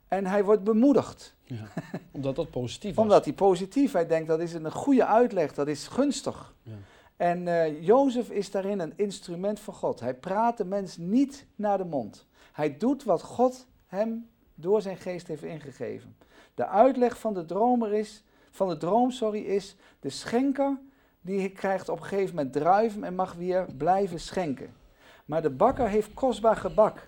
En 0.09 0.27
hij 0.27 0.45
wordt 0.45 0.65
bemoedigd. 0.65 1.35
Ja. 1.45 1.69
Omdat 2.11 2.37
dat 2.37 2.51
positief 2.51 2.95
was. 2.95 3.05
Omdat 3.05 3.25
hij 3.25 3.35
positief, 3.35 3.93
hij 3.93 4.07
denkt 4.07 4.29
dat 4.29 4.41
is 4.41 4.53
een 4.53 4.73
goede 4.73 5.07
uitleg, 5.07 5.55
dat 5.55 5.69
is 5.69 5.89
gunstig. 5.89 6.55
Ja. 6.63 6.73
En 7.17 7.49
eh 7.49 7.87
Jozef 7.87 8.31
is 8.31 8.51
daarin 8.51 8.81
een 8.81 8.93
instrument 8.97 9.61
van 9.61 9.75
God. 9.75 10.01
Hij 10.01 10.15
praat 10.15 10.57
de 10.57 10.65
mens 10.65 10.97
niet 10.97 11.47
naar 11.57 11.79
de 11.79 11.85
mond. 11.85 12.27
Hij 12.53 12.77
doet 12.77 13.05
wat 13.05 13.23
God 13.23 13.67
hem 13.87 14.29
door 14.55 14.83
zijn 14.83 14.97
geest 14.97 15.27
heeft 15.27 15.43
ingegeven. 15.43 16.17
De 16.55 16.67
uitleg 16.67 17.19
van 17.19 17.35
de, 17.35 17.45
dromer 17.45 17.93
is, 17.93 18.25
van 18.51 18.69
de 18.69 18.77
droom 18.77 19.11
sorry, 19.11 19.45
is, 19.45 19.77
de 20.01 20.11
schenker 20.11 20.79
die 21.21 21.51
krijgt 21.51 21.89
op 21.89 21.99
een 22.01 22.07
gegeven 22.07 22.35
moment 22.35 22.53
druiven 22.53 23.05
en 23.05 23.15
mag 23.15 23.35
weer 23.35 23.67
blijven 23.77 24.21
schenken. 24.21 24.75
Maar 25.25 25.43
de 25.43 25.51
bakker 25.51 25.89
heeft 25.89 26.15
kostbaar 26.15 26.57
gebak. 26.57 27.05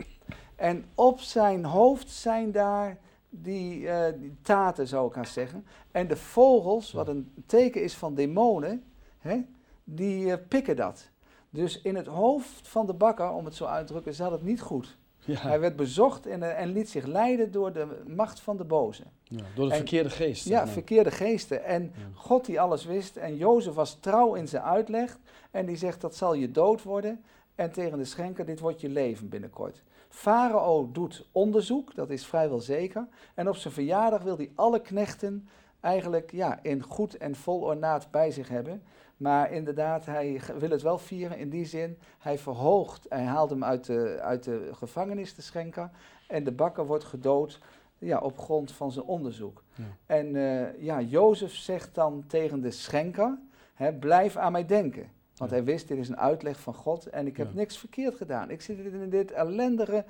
En 0.57 0.85
op 0.95 1.21
zijn 1.21 1.65
hoofd 1.65 2.11
zijn 2.11 2.53
daar 2.53 2.99
die, 3.29 3.89
eh, 3.89 4.15
taten, 4.43 4.89
zou 4.89 5.09
ik 5.09 5.15
haast 5.15 5.33
zeggen. 5.33 5.67
En 5.91 6.09
de 6.09 6.17
vogels, 6.17 6.93
wat 6.93 7.09
een 7.09 7.45
teken 7.47 7.83
is 7.83 7.95
van 7.95 8.15
demonen, 8.15 8.85
hè, 9.19 9.41
die 9.85 10.33
eh, 10.33 10.39
pikken 10.49 10.77
dat. 10.77 11.11
Dus 11.51 11.81
in 11.81 11.97
het 11.97 12.07
hoofd 12.07 12.69
van 12.69 12.87
de 12.87 12.95
bakker, 12.95 13.31
om 13.31 13.45
het 13.45 13.55
zo 13.55 13.65
uit 13.65 13.87
te 13.87 13.93
drukken, 13.93 14.15
zat 14.15 14.31
het 14.31 14.43
niet 14.43 14.61
goed. 14.61 14.99
Ja. 15.25 15.39
Hij 15.41 15.61
werd 15.61 15.77
bezocht 15.77 16.27
en, 16.27 16.43
eh, 16.43 16.61
en 16.61 16.73
liet 16.73 16.89
zich 16.91 17.07
leiden 17.07 17.51
door 17.53 17.73
de 17.73 18.03
macht 18.07 18.41
van 18.41 18.57
de 18.57 18.65
boze. 18.65 19.03
Ja, 19.23 19.43
Door 19.55 19.65
de 19.67 19.71
En- 19.71 19.77
verkeerde 19.77 20.11
geest. 20.11 20.43
zeg 20.47 20.53
Ja, 20.59 20.69
verkeerde 20.69 21.11
geesten. 21.11 21.65
En 21.65 21.83
Ja. 21.83 21.91
God 22.15 22.45
die 22.45 22.61
alles 22.61 22.85
wist. 22.85 23.17
En 23.17 23.37
Jozef 23.37 23.75
was 23.75 23.95
trouw 24.01 24.35
in 24.35 24.49
zijn 24.49 24.63
uitleg. 24.63 25.19
En 25.51 25.67
die 25.67 25.77
zegt, 25.77 26.01
dat 26.01 26.15
zal 26.15 26.35
je 26.35 26.51
dood 26.51 26.83
worden. 26.83 27.23
En 27.55 27.73
tegen 27.73 27.99
de 27.99 28.05
schenker, 28.05 28.45
dit 28.47 28.61
wordt 28.61 28.81
je 28.81 28.89
leven 28.89 29.29
binnenkort. 29.29 29.83
Farao 30.09 30.89
doet 30.93 31.27
onderzoek, 31.33 31.95
dat 31.95 32.11
is 32.11 32.27
vrijwel 32.27 32.61
zeker. 32.61 33.07
En 33.35 33.49
op 33.49 33.57
zijn 33.57 33.75
verjaardag 33.75 34.23
wil 34.23 34.37
hij 34.37 34.51
alle 34.55 34.81
knechten 34.81 35.49
eigenlijk 35.81 36.31
ja, 36.33 36.59
in 36.63 36.83
goed 36.83 37.17
en 37.17 37.35
vol 37.35 37.61
ornaat 37.61 38.11
bij 38.11 38.31
zich 38.31 38.49
hebben. 38.49 38.83
Maar 39.23 39.53
inderdaad, 39.53 40.07
hij 40.07 40.41
wil 40.59 40.71
het 40.71 40.83
wel 40.83 40.99
vieren 40.99 41.39
in 41.39 41.49
die 41.51 41.65
zin. 41.65 41.99
Hij 42.19 42.39
verhoogt, 42.39 43.07
hij 43.09 43.25
haalt 43.25 43.51
hem 43.51 43.65
uit 43.65 43.85
de, 43.87 44.19
uit 44.21 44.45
de 44.45 44.69
gevangenis, 44.73 45.35
de 45.35 45.43
schenker. 45.43 45.91
En 46.29 46.45
de 46.45 46.53
bakker 46.53 46.87
wordt 46.87 47.05
gedood 47.05 47.61
ja, 47.99 48.19
op 48.19 48.39
grond 48.39 48.73
van 48.73 48.93
zijn 48.93 49.05
onderzoek. 49.05 49.63
Ja. 49.75 49.85
En 50.07 50.37
eh, 50.37 50.83
ja, 50.83 51.01
Jozef 51.01 51.55
zegt 51.55 51.95
dan 51.95 52.25
tegen 52.27 52.61
de 52.61 52.71
schenker, 52.71 53.39
hè, 53.75 53.93
blijf 53.93 54.37
aan 54.37 54.53
mij 54.53 54.67
denken. 54.67 55.11
Want 55.37 55.51
Ja. 55.51 55.57
hij 55.57 55.65
wist, 55.67 55.89
dit 55.89 55.99
is 55.99 56.09
een 56.09 56.19
uitleg 56.19 56.61
van 56.61 56.75
God 56.75 57.07
en 57.07 57.27
ik 57.27 57.37
heb 57.37 57.49
Ja. 57.49 57.55
niks 57.57 57.79
verkeerd 57.79 58.15
gedaan. 58.15 58.51
Ik 58.51 58.61
zit 58.63 58.79
in 58.79 59.11
dit 59.11 59.31
ellendige 59.33 60.05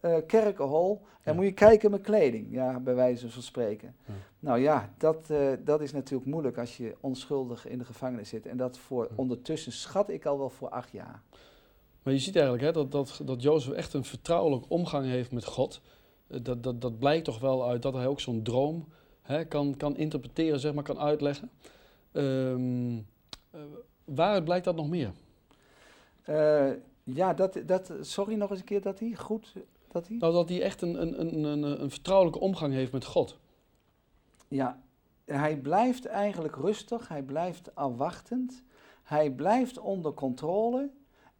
uh, 0.00 0.16
kerkenhol 0.26 1.00
en 1.22 1.32
Ja. 1.32 1.32
moet 1.32 1.44
je 1.44 1.52
kijken 1.52 1.90
mijn 1.90 2.02
kleding, 2.02 2.46
ja, 2.50 2.80
bij 2.80 2.94
wijze 2.94 3.30
van 3.30 3.42
spreken. 3.42 3.94
Ja. 4.06 4.12
Nou 4.38 4.58
ja, 4.58 4.92
dat, 4.98 5.30
eh, 5.30 5.52
dat 5.64 5.80
is 5.80 5.92
natuurlijk 5.92 6.30
moeilijk 6.30 6.58
als 6.58 6.76
je 6.76 6.96
onschuldig 7.00 7.66
in 7.66 7.78
de 7.78 7.84
gevangenis 7.84 8.28
zit. 8.28 8.46
En 8.46 8.56
dat 8.56 8.78
voor 8.78 9.08
ondertussen 9.14 9.72
schat 9.72 10.08
ik 10.10 10.26
al 10.26 10.38
wel 10.38 10.50
voor 10.50 10.68
acht 10.68 10.90
jaar. 10.90 11.22
Maar 12.02 12.12
je 12.12 12.20
ziet 12.20 12.36
eigenlijk 12.36 12.64
hè, 12.64 12.72
dat, 12.72 12.92
dat, 12.92 13.20
dat 13.24 13.42
Jozef 13.42 13.72
echt 13.72 13.92
een 13.94 14.04
vertrouwelijk 14.04 14.64
omgang 14.68 15.06
heeft 15.06 15.32
met 15.32 15.44
God. 15.44 15.80
Eh, 16.26 16.38
Dat, 16.42 16.62
dat, 16.62 16.80
dat 16.80 16.98
blijkt 16.98 17.24
toch 17.24 17.38
wel 17.38 17.68
uit 17.68 17.82
dat 17.82 17.94
hij 17.94 18.06
ook 18.06 18.20
zo'n 18.20 18.42
droom 18.42 18.88
hè, 19.22 19.44
kan, 19.44 19.76
kan 19.76 19.96
interpreteren, 19.96 20.60
zeg 20.60 20.74
maar, 20.74 20.84
kan 20.84 20.98
uitleggen. 20.98 21.50
Eh, 22.12 22.54
waaruit 24.04 24.44
blijkt 24.44 24.64
dat 24.64 24.76
nog 24.76 24.88
meer? 24.88 25.12
Ja, 27.04 27.34
dat, 27.34 27.60
dat, 27.66 27.92
sorry 28.00 28.34
nog 28.34 28.50
eens 28.50 28.58
een 28.58 28.64
keer 28.64 28.82
dat 28.82 28.98
hij 28.98 29.14
goed, 29.14 29.54
dat 29.96 30.08
hij? 30.08 30.16
Nou, 30.16 30.32
dat 30.32 30.48
hij 30.48 30.62
echt 30.62 30.82
een, 30.82 31.02
een, 31.02 31.20
een, 31.20 31.44
een, 31.44 31.82
een 31.82 31.90
vertrouwelijke 31.90 32.40
omgang 32.40 32.72
heeft 32.72 32.92
met 32.92 33.04
God. 33.04 33.38
Ja, 34.48 34.80
hij 35.24 35.56
blijft 35.56 36.06
eigenlijk 36.06 36.56
rustig, 36.56 37.08
hij 37.08 37.22
blijft 37.22 37.74
afwachtend, 37.74 38.62
hij 39.02 39.30
blijft 39.30 39.78
onder 39.78 40.12
controle. 40.14 40.90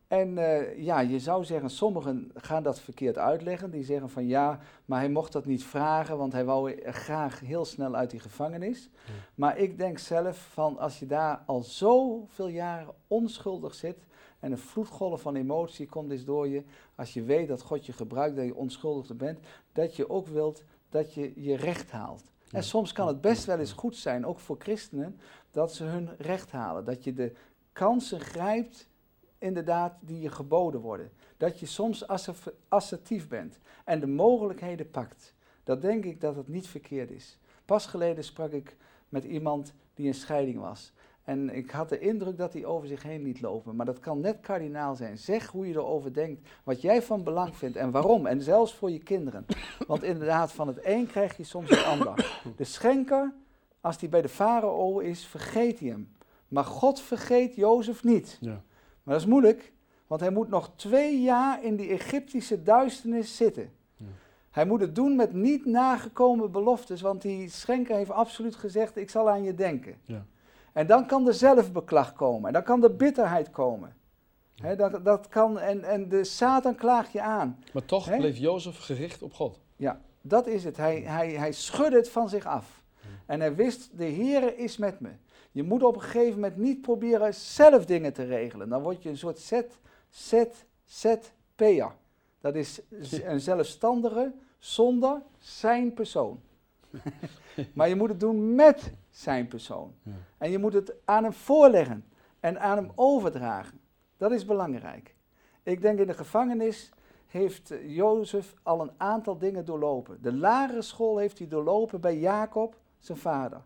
En 0.08 0.38
eh, 0.38 0.82
ja, 0.82 1.00
je 1.00 1.18
zou 1.18 1.44
zeggen, 1.44 1.70
sommigen 1.70 2.30
gaan 2.34 2.62
dat 2.62 2.80
verkeerd 2.80 3.18
uitleggen. 3.18 3.70
Die 3.70 3.84
zeggen 3.84 4.10
van 4.10 4.26
ja, 4.26 4.58
maar 4.84 4.98
hij 4.98 5.08
mocht 5.08 5.32
dat 5.32 5.44
niet 5.44 5.64
vragen, 5.64 6.18
want 6.18 6.32
hij 6.32 6.44
wou 6.44 6.80
graag 6.84 7.40
heel 7.40 7.64
snel 7.64 7.94
uit 7.94 8.10
die 8.10 8.20
gevangenis. 8.20 8.82
Ja. 8.82 9.12
Maar 9.34 9.58
ik 9.58 9.78
denk 9.78 9.98
zelf 9.98 10.48
van 10.52 10.78
als 10.78 10.98
je 10.98 11.06
daar 11.06 11.42
al 11.46 11.62
zoveel 11.62 12.48
jaren 12.48 12.94
onschuldig 13.06 13.74
zit 13.74 13.98
en 14.40 14.52
een 14.52 14.58
vloedgolf 14.58 15.20
van 15.20 15.36
emotie 15.36 15.86
komt 15.86 16.10
eens 16.10 16.24
door 16.24 16.48
je, 16.48 16.62
als 16.94 17.14
je 17.14 17.22
weet 17.22 17.48
dat 17.48 17.62
God 17.62 17.86
je 17.86 17.92
gebruikt, 17.92 18.36
dat 18.36 18.44
je 18.44 18.54
onschuldig 18.54 19.16
bent, 19.16 19.38
dat 19.72 19.96
je 19.96 20.10
ook 20.10 20.26
wilt 20.26 20.64
dat 20.88 21.14
je 21.14 21.42
je 21.42 21.56
recht 21.56 21.90
haalt. 21.90 22.24
En 22.50 22.62
soms 22.62 22.92
kan 22.92 23.06
het 23.06 23.20
best 23.20 23.44
wel 23.44 23.58
eens 23.58 23.72
goed 23.72 23.96
zijn, 23.96 24.26
ook 24.26 24.38
voor 24.38 24.56
christenen, 24.58 25.20
dat 25.50 25.74
ze 25.74 25.84
hun 25.84 26.10
recht 26.18 26.50
halen. 26.50 26.84
Dat 26.84 27.04
je 27.04 27.12
de 27.12 27.32
kansen 27.72 28.20
grijpt, 28.20 28.88
inderdaad, 29.38 29.98
die 30.00 30.20
je 30.20 30.30
geboden 30.30 30.80
worden. 30.80 31.10
Dat 31.36 31.60
je 31.60 31.66
soms 31.66 32.06
assertief 32.68 33.28
bent 33.28 33.58
en 33.84 34.00
de 34.00 34.06
mogelijkheden 34.06 34.90
pakt. 34.90 35.34
Dat 35.64 35.82
denk 35.82 36.04
ik 36.04 36.20
dat 36.20 36.36
het 36.36 36.48
niet 36.48 36.66
verkeerd 36.66 37.10
is. 37.10 37.38
Pas 37.64 37.86
geleden 37.86 38.24
sprak 38.24 38.52
ik 38.52 38.76
met 39.08 39.24
iemand 39.24 39.72
die 39.94 40.06
in 40.06 40.14
scheiding 40.14 40.58
was. 40.58 40.92
En 41.26 41.54
ik 41.54 41.70
had 41.70 41.88
de 41.88 41.98
indruk 41.98 42.38
dat 42.38 42.52
hij 42.52 42.64
over 42.64 42.88
zich 42.88 43.02
heen 43.02 43.22
liet 43.22 43.40
lopen. 43.40 43.76
Maar 43.76 43.86
dat 43.86 44.00
kan 44.00 44.20
net 44.20 44.40
kardinaal 44.40 44.94
zijn. 44.94 45.18
Zeg 45.18 45.46
hoe 45.46 45.68
je 45.68 45.74
erover 45.74 46.12
denkt, 46.12 46.48
wat 46.64 46.80
jij 46.80 47.02
van 47.02 47.24
belang 47.24 47.56
vindt 47.56 47.76
en 47.76 47.90
waarom. 47.90 48.26
En 48.26 48.42
zelfs 48.42 48.74
voor 48.74 48.90
je 48.90 48.98
kinderen. 48.98 49.46
Want 49.86 50.02
inderdaad, 50.02 50.52
van 50.52 50.66
het 50.66 50.78
een 50.82 51.06
krijg 51.06 51.36
je 51.36 51.44
soms 51.44 51.70
het 51.70 51.84
ander. 51.84 52.42
De 52.56 52.64
schenker, 52.64 53.32
als 53.80 53.98
die 53.98 54.08
bij 54.08 54.22
de 54.22 54.28
farao 54.28 54.98
is, 54.98 55.26
vergeet 55.26 55.78
hij 55.78 55.88
hem. 55.88 56.16
Maar 56.48 56.64
God 56.64 57.00
vergeet 57.00 57.54
Jozef 57.54 58.04
niet. 58.04 58.38
Ja. 58.40 58.62
Maar 59.02 59.14
dat 59.14 59.20
is 59.20 59.30
moeilijk, 59.30 59.72
want 60.06 60.20
hij 60.20 60.30
moet 60.30 60.48
nog 60.48 60.70
twee 60.76 61.20
jaar 61.20 61.64
in 61.64 61.76
die 61.76 61.88
Egyptische 61.88 62.62
duisternis 62.62 63.36
zitten. 63.36 63.70
Hij 64.50 64.66
moet 64.66 64.80
het 64.80 64.94
doen 64.94 65.16
met 65.16 65.32
niet 65.32 65.64
nagekomen 65.64 66.50
beloftes, 66.50 67.00
want 67.00 67.22
die 67.22 67.48
schenker 67.48 67.96
heeft 67.96 68.10
absoluut 68.10 68.56
gezegd, 68.56 68.96
ik 68.96 69.10
zal 69.10 69.30
aan 69.30 69.42
je 69.42 69.54
denken. 69.54 69.96
Ja. 70.02 70.26
En 70.76 70.86
dan 70.86 71.06
kan 71.06 71.24
de 71.24 71.32
zelfbeklag 71.32 72.12
komen, 72.12 72.46
en 72.46 72.52
dan 72.52 72.62
kan 72.62 72.80
de 72.80 72.90
bitterheid 72.90 73.50
komen. 73.50 73.96
Dat, 74.76 75.04
dat 75.04 75.28
kan, 75.28 75.58
en, 75.58 75.84
en 75.84 76.08
de 76.08 76.24
Satan 76.24 76.74
klaagt 76.74 77.12
je 77.12 77.20
aan. 77.22 77.58
Maar 77.72 77.84
toch 77.84 78.16
bleef 78.16 78.36
Jozef 78.36 78.78
gericht 78.78 79.22
op 79.22 79.32
God. 79.32 79.60
Ja, 79.76 80.00
dat 80.20 80.46
is 80.46 80.64
het. 80.64 80.76
Hij, 80.76 81.00
hij, 81.00 81.30
hij 81.30 81.52
schudde 81.52 81.96
het 81.96 82.10
van 82.10 82.28
zich 82.28 82.46
af. 82.46 82.82
En 83.26 83.40
hij 83.40 83.54
wist, 83.54 83.98
de 83.98 84.04
Heere 84.04 84.56
is 84.56 84.76
met 84.76 85.00
me. 85.00 85.10
Je 85.52 85.62
moet 85.62 85.82
op 85.82 85.94
een 85.94 86.00
gegeven 86.02 86.34
moment 86.34 86.56
niet 86.56 86.80
proberen 86.80 87.34
zelf 87.34 87.84
dingen 87.84 88.12
te 88.12 88.24
regelen. 88.24 88.68
Dan 88.68 88.82
word 88.82 89.02
je 89.02 89.08
een 89.08 89.18
soort 89.18 89.38
zet, 89.38 89.78
zet, 90.08 90.64
zet, 90.84 91.32
peer. 91.54 91.92
Dat 92.40 92.54
is 92.54 92.80
een 93.24 93.40
zelfstandige 93.40 94.32
zonder 94.58 95.22
zijn 95.38 95.94
persoon. 95.94 96.40
maar 97.74 97.88
je 97.88 97.96
moet 97.96 98.08
het 98.08 98.20
doen 98.20 98.54
met 98.54 98.92
zijn 99.10 99.48
persoon. 99.48 99.94
Ja. 100.02 100.12
En 100.38 100.50
je 100.50 100.58
moet 100.58 100.72
het 100.72 100.94
aan 101.04 101.22
hem 101.22 101.32
voorleggen 101.32 102.04
en 102.40 102.60
aan 102.60 102.76
hem 102.76 102.90
overdragen. 102.94 103.80
Dat 104.16 104.32
is 104.32 104.44
belangrijk. 104.44 105.14
Ik 105.62 105.80
denk 105.80 105.98
in 105.98 106.06
de 106.06 106.14
gevangenis 106.14 106.90
heeft 107.26 107.70
eh, 107.70 107.94
Jozef 107.96 108.54
al 108.62 108.80
een 108.80 108.92
aantal 108.96 109.38
dingen 109.38 109.64
doorlopen. 109.64 110.18
De 110.22 110.32
lagere 110.32 110.82
school 110.82 111.18
heeft 111.18 111.38
hij 111.38 111.48
doorlopen 111.48 112.00
bij 112.00 112.18
Jacob, 112.18 112.76
zijn 112.98 113.18
vader. 113.18 113.62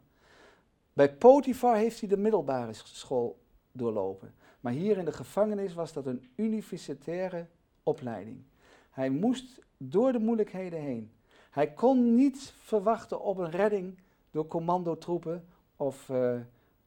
Bij 0.92 1.14
Potifar 1.14 1.76
heeft 1.76 2.00
hij 2.00 2.08
de 2.08 2.16
middelbare 2.16 2.72
school 2.72 3.38
doorlopen. 3.72 4.34
Maar 4.60 4.72
hier 4.72 4.98
in 4.98 5.04
de 5.04 5.12
gevangenis 5.12 5.74
was 5.74 5.92
dat 5.92 6.06
een 6.06 6.30
universitaire 6.36 7.46
opleiding. 7.82 8.42
Hij 8.90 9.10
moest 9.10 9.60
door 9.76 10.12
de 10.12 10.18
moeilijkheden 10.18 10.80
heen. 10.80 11.10
Hij 11.50 11.72
kon 11.72 12.14
niet 12.14 12.52
verwachten 12.62 13.20
op 13.20 13.38
een 13.38 13.50
redding 13.50 13.98
door 14.30 14.46
commandotroepen 14.46 15.44
of 15.76 16.08
eh, 16.08 16.34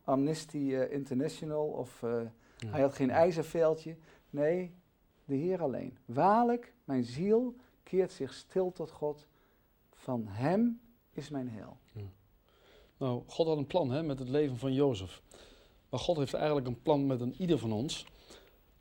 Amnesty 0.03 0.57
eh, 0.73 0.91
International 0.91 1.65
of 1.67 2.03
eh, 2.03 2.21
Ja. 2.57 2.69
hij 2.69 2.81
had 2.81 2.93
geen 2.93 3.09
ijzerveeltje. 3.09 3.95
Nee, 4.29 4.73
de 5.25 5.35
Heer 5.35 5.61
alleen. 5.61 5.97
Waarlijk, 6.05 6.73
mijn 6.83 7.03
ziel 7.03 7.55
keert 7.83 8.11
zich 8.11 8.33
stil 8.33 8.71
tot 8.71 8.91
God. 8.91 9.27
Van 9.91 10.25
Hem 10.27 10.81
is 11.11 11.29
mijn 11.29 11.49
heil. 11.49 11.77
Nou, 12.97 13.21
God 13.27 13.47
had 13.47 13.57
een 13.57 13.67
plan 13.67 13.91
hè, 13.91 14.03
met 14.03 14.19
het 14.19 14.29
leven 14.29 14.57
van 14.57 14.73
Jozef. 14.73 15.21
Maar 15.89 15.99
God 15.99 16.17
heeft 16.17 16.33
eigenlijk 16.33 16.67
een 16.67 16.81
plan 16.81 17.05
met 17.05 17.21
een 17.21 17.35
ieder 17.37 17.57
van 17.57 17.71
ons. 17.71 18.05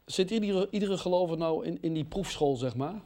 Zit 0.05 0.31
iedere, 0.31 0.68
iedere 0.71 0.99
gelover 0.99 1.37
nou 1.37 1.66
in, 1.66 1.79
in 1.83 1.95
die 1.95 2.05
proefschool, 2.05 2.57
zeg 2.57 2.77
maar? 2.77 3.03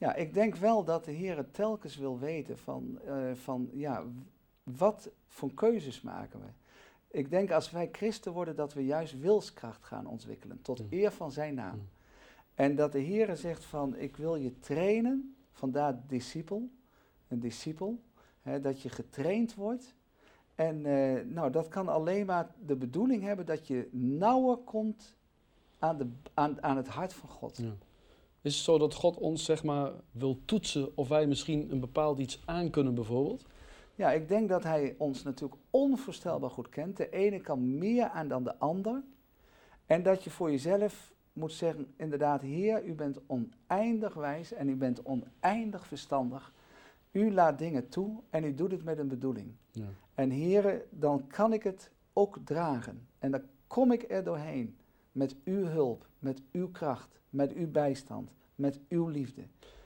Ja, 0.00 0.14
ik 0.14 0.34
denk 0.34 0.54
wel 0.56 0.84
dat 0.84 1.04
de 1.04 1.10
Heer 1.10 1.36
het 1.36 1.54
telkens 1.54 1.96
wil 1.96 2.18
weten 2.18 2.58
van, 2.58 2.98
eh, 3.04 3.32
van 3.34 3.68
ja, 3.72 4.04
wat 4.62 5.10
voor 5.26 5.54
keuzes 5.54 6.00
maken 6.00 6.40
we. 6.40 6.46
Ik 7.18 7.30
denk 7.30 7.50
als 7.50 7.70
wij 7.70 7.88
christen 7.92 8.32
worden 8.32 8.56
dat 8.56 8.72
we 8.74 8.84
juist 8.84 9.18
wilskracht 9.18 9.84
gaan 9.84 10.06
ontwikkelen 10.06 10.62
tot 10.62 10.78
Ja. 10.78 10.84
eer 10.90 11.10
van 11.12 11.32
zijn 11.32 11.54
naam. 11.54 11.76
Ja. 11.76 11.82
En 12.54 12.76
dat 12.76 12.92
de 12.92 12.98
Heer 12.98 13.36
zegt 13.36 13.64
van 13.64 13.96
ik 13.96 14.16
wil 14.16 14.36
je 14.36 14.58
trainen, 14.58 15.34
vandaar 15.52 16.00
discipel, 16.06 16.68
een 17.28 17.40
discipel, 17.40 18.00
hè, 18.42 18.60
dat 18.60 18.82
je 18.82 18.88
getraind 18.88 19.54
wordt. 19.54 19.94
En 20.54 20.86
eh, 20.86 21.24
nou, 21.24 21.50
dat 21.50 21.68
kan 21.68 21.88
alleen 21.88 22.26
maar 22.26 22.54
de 22.66 22.76
bedoeling 22.76 23.22
hebben 23.22 23.46
dat 23.46 23.66
je 23.66 23.88
nauwer 23.92 24.56
komt 24.56 25.16
aan, 25.78 25.98
de, 25.98 26.10
aan, 26.34 26.62
aan 26.62 26.76
het 26.76 26.88
hart 26.88 27.12
van 27.12 27.28
God. 27.28 27.56
Ja. 27.56 27.72
Is 28.42 28.54
het 28.54 28.64
zo 28.64 28.78
dat 28.78 28.94
God 28.94 29.16
ons, 29.16 29.44
zeg 29.44 29.64
maar, 29.64 29.92
wil 30.10 30.40
toetsen 30.44 30.96
of 30.96 31.08
wij 31.08 31.26
misschien 31.26 31.70
een 31.70 31.80
bepaald 31.80 32.18
iets 32.18 32.42
aan 32.44 32.70
kunnen, 32.70 32.94
bijvoorbeeld? 32.94 33.44
Ja, 33.94 34.12
ik 34.12 34.28
denk 34.28 34.48
dat 34.48 34.62
hij 34.62 34.94
ons 34.98 35.22
natuurlijk 35.22 35.60
onvoorstelbaar 35.70 36.50
goed 36.50 36.68
kent. 36.68 36.96
De 36.96 37.10
ene 37.10 37.40
kan 37.40 37.78
meer 37.78 38.08
aan 38.08 38.28
dan 38.28 38.44
de 38.44 38.58
ander. 38.58 39.02
En 39.86 40.02
dat 40.02 40.24
je 40.24 40.30
voor 40.30 40.50
jezelf 40.50 41.12
moet 41.32 41.52
zeggen, 41.52 41.86
inderdaad, 41.96 42.40
Heer, 42.40 42.84
u 42.84 42.94
bent 42.94 43.18
oneindig 43.26 44.14
wijs 44.14 44.52
en 44.52 44.68
u 44.68 44.76
bent 44.76 45.02
oneindig 45.02 45.86
verstandig. 45.86 46.52
U 47.10 47.32
laat 47.32 47.58
dingen 47.58 47.88
toe 47.88 48.20
en 48.30 48.44
u 48.44 48.54
doet 48.54 48.70
het 48.70 48.84
met 48.84 48.98
een 48.98 49.08
bedoeling. 49.08 49.52
Ja. 49.70 49.84
En 50.14 50.30
Heer, 50.30 50.84
dan 50.90 51.26
kan 51.26 51.52
ik 51.52 51.62
het 51.62 51.90
ook 52.12 52.38
dragen. 52.44 53.06
En 53.18 53.30
dan 53.30 53.42
kom 53.66 53.92
ik 53.92 54.04
er 54.08 54.24
doorheen 54.24 54.76
met 55.12 55.36
uw 55.44 55.64
hulp, 55.64 56.08
met 56.18 56.42
uw 56.52 56.70
kracht, 56.70 57.20
met 57.30 57.52
uw 57.52 57.70
bijstand, 57.70 58.32
met 58.54 58.80
uw 58.88 59.08
liefde. 59.08 59.42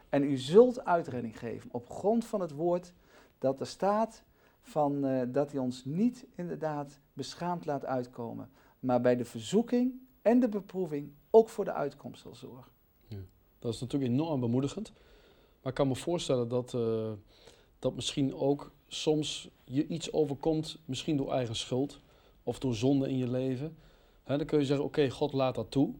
En 0.09 0.23
u 0.23 0.37
zult 0.37 0.85
uitredding 0.85 1.39
geven 1.39 1.71
op 1.73 1.91
grond 1.91 2.25
van 2.25 2.41
het 2.41 2.53
woord 2.53 2.93
dat 3.39 3.61
er 3.61 3.67
staat 3.67 4.25
van, 4.61 5.05
eh, 5.05 5.23
dat 5.29 5.53
hij 5.53 5.61
ons 5.61 5.85
niet 5.85 6.27
inderdaad 6.35 7.01
beschaamd 7.13 7.67
laat 7.67 7.85
uitkomen, 7.85 8.51
maar 8.81 9.01
bij 9.01 9.17
de 9.17 9.25
verzoeking 9.25 10.01
en 10.23 10.41
de 10.41 10.49
beproeving 10.49 11.13
ook 11.31 11.49
voor 11.49 11.65
de 11.65 11.73
uitkomst 11.73 12.23
zal 12.23 12.35
zorgen. 12.35 12.73
Dat 13.59 13.75
is 13.75 13.81
natuurlijk 13.81 14.13
enorm 14.13 14.41
bemoedigend. 14.41 14.93
Maar 15.63 15.73
ik 15.73 15.75
kan 15.75 15.89
me 15.89 15.95
voorstellen 15.95 16.49
dat, 16.49 16.75
eh, 16.75 17.13
dat 17.79 17.95
misschien 17.95 18.35
ook 18.35 18.73
soms 18.87 19.51
je 19.65 19.87
iets 19.87 20.13
overkomt, 20.13 20.79
misschien 20.85 21.17
door 21.17 21.33
eigen 21.33 21.57
schuld 21.57 22.01
of 22.43 22.59
door 22.59 22.75
zonde 22.75 23.09
in 23.09 23.17
je 23.17 23.31
leven. 23.31 23.77
Dan 24.25 24.45
kun 24.45 24.59
je 24.59 24.65
zeggen, 24.65 24.85
oké, 24.85 25.11
God 25.11 25.33
laat 25.33 25.55
dat 25.55 25.71
toe. 25.71 25.95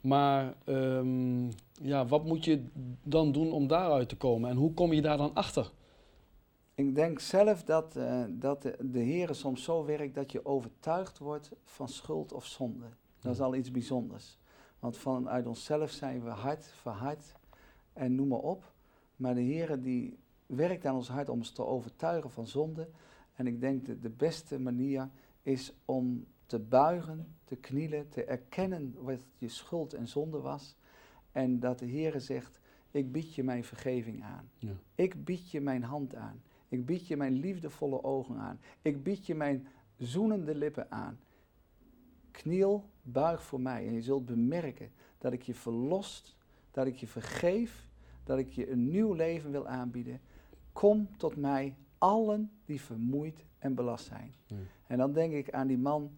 Maar 0.00 0.54
ehm, 0.64 1.46
ja, 1.80 2.06
wat 2.06 2.24
moet 2.24 2.44
je 2.44 2.64
dan 3.02 3.32
doen 3.32 3.52
om 3.52 3.66
daaruit 3.66 4.08
te 4.08 4.16
komen? 4.16 4.50
En 4.50 4.56
hoe 4.56 4.74
kom 4.74 4.92
je 4.92 5.02
daar 5.02 5.16
dan 5.16 5.34
achter? 5.34 5.70
Ik 6.74 6.94
denk 6.94 7.20
zelf 7.20 7.64
dat, 7.64 7.96
eh, 7.96 8.24
dat 8.28 8.62
de, 8.62 8.76
de 8.80 8.98
Heer 8.98 9.34
soms 9.34 9.62
zo 9.62 9.84
werkt 9.84 10.14
dat 10.14 10.32
je 10.32 10.46
overtuigd 10.46 11.18
wordt 11.18 11.50
van 11.64 11.88
schuld 11.88 12.32
of 12.32 12.46
zonde. 12.46 12.86
Dat 13.20 13.34
is 13.34 13.40
al 13.40 13.54
iets 13.54 13.70
bijzonders. 13.70 14.38
Want 14.78 14.96
vanuit 14.96 15.46
onszelf 15.46 15.90
zijn 15.90 16.24
we 16.24 16.30
hard, 16.30 16.66
verhard 16.66 17.32
en 17.92 18.14
noem 18.14 18.28
maar 18.28 18.38
op. 18.38 18.72
Maar 19.16 19.34
de 19.34 19.40
Heer 19.40 19.80
die 19.80 20.18
werkt 20.46 20.86
aan 20.86 20.94
ons 20.94 21.08
hart 21.08 21.28
om 21.28 21.38
ons 21.38 21.50
te 21.50 21.64
overtuigen 21.64 22.30
van 22.30 22.46
zonde. 22.46 22.88
En 23.34 23.46
ik 23.46 23.60
denk 23.60 23.86
dat 23.86 24.02
de 24.02 24.10
beste 24.10 24.58
manier 24.58 25.08
is 25.42 25.72
om 25.84 26.26
te 26.46 26.58
buigen, 26.58 27.36
te 27.48 27.56
knielen, 27.56 28.08
te 28.08 28.24
erkennen 28.24 28.94
wat 28.98 29.20
je 29.38 29.48
schuld 29.48 29.94
en 29.94 30.08
zonde 30.08 30.40
was. 30.40 30.76
En 31.32 31.60
dat 31.60 31.78
de 31.78 31.86
Heer 31.86 32.20
zegt, 32.20 32.60
ik 32.90 33.12
bied 33.12 33.34
je 33.34 33.42
mijn 33.42 33.64
vergeving 33.64 34.22
aan. 34.22 34.50
Ja. 34.58 34.72
Ik 34.94 35.24
bied 35.24 35.50
je 35.50 35.60
mijn 35.60 35.82
hand 35.82 36.14
aan. 36.14 36.42
Ik 36.68 36.86
bied 36.86 37.06
je 37.06 37.16
mijn 37.16 37.32
liefdevolle 37.32 38.02
ogen 38.04 38.36
aan. 38.36 38.60
Ik 38.82 39.02
bied 39.02 39.26
je 39.26 39.34
mijn 39.34 39.66
zoenende 39.96 40.54
lippen 40.54 40.90
aan. 40.90 41.18
Kniel, 42.30 42.84
buig 43.02 43.42
voor 43.42 43.60
mij 43.60 43.86
en 43.86 43.92
je 43.92 44.02
zult 44.02 44.26
bemerken 44.26 44.90
dat 45.18 45.32
ik 45.32 45.42
je 45.42 45.54
verlost, 45.54 46.36
dat 46.70 46.86
ik 46.86 46.96
je 46.96 47.06
vergeef, 47.06 47.88
dat 48.24 48.38
ik 48.38 48.48
je 48.48 48.70
een 48.70 48.90
nieuw 48.90 49.12
leven 49.12 49.50
wil 49.50 49.66
aanbieden. 49.66 50.20
Kom 50.72 51.16
tot 51.16 51.36
mij, 51.36 51.76
allen 51.98 52.50
die 52.64 52.80
vermoeid 52.80 53.44
en 53.58 53.74
belast 53.74 54.06
zijn. 54.06 54.34
Ja. 54.46 54.56
En 54.86 54.98
dan 54.98 55.12
denk 55.12 55.32
ik 55.32 55.50
aan 55.50 55.66
die 55.66 55.78
man 55.78 56.10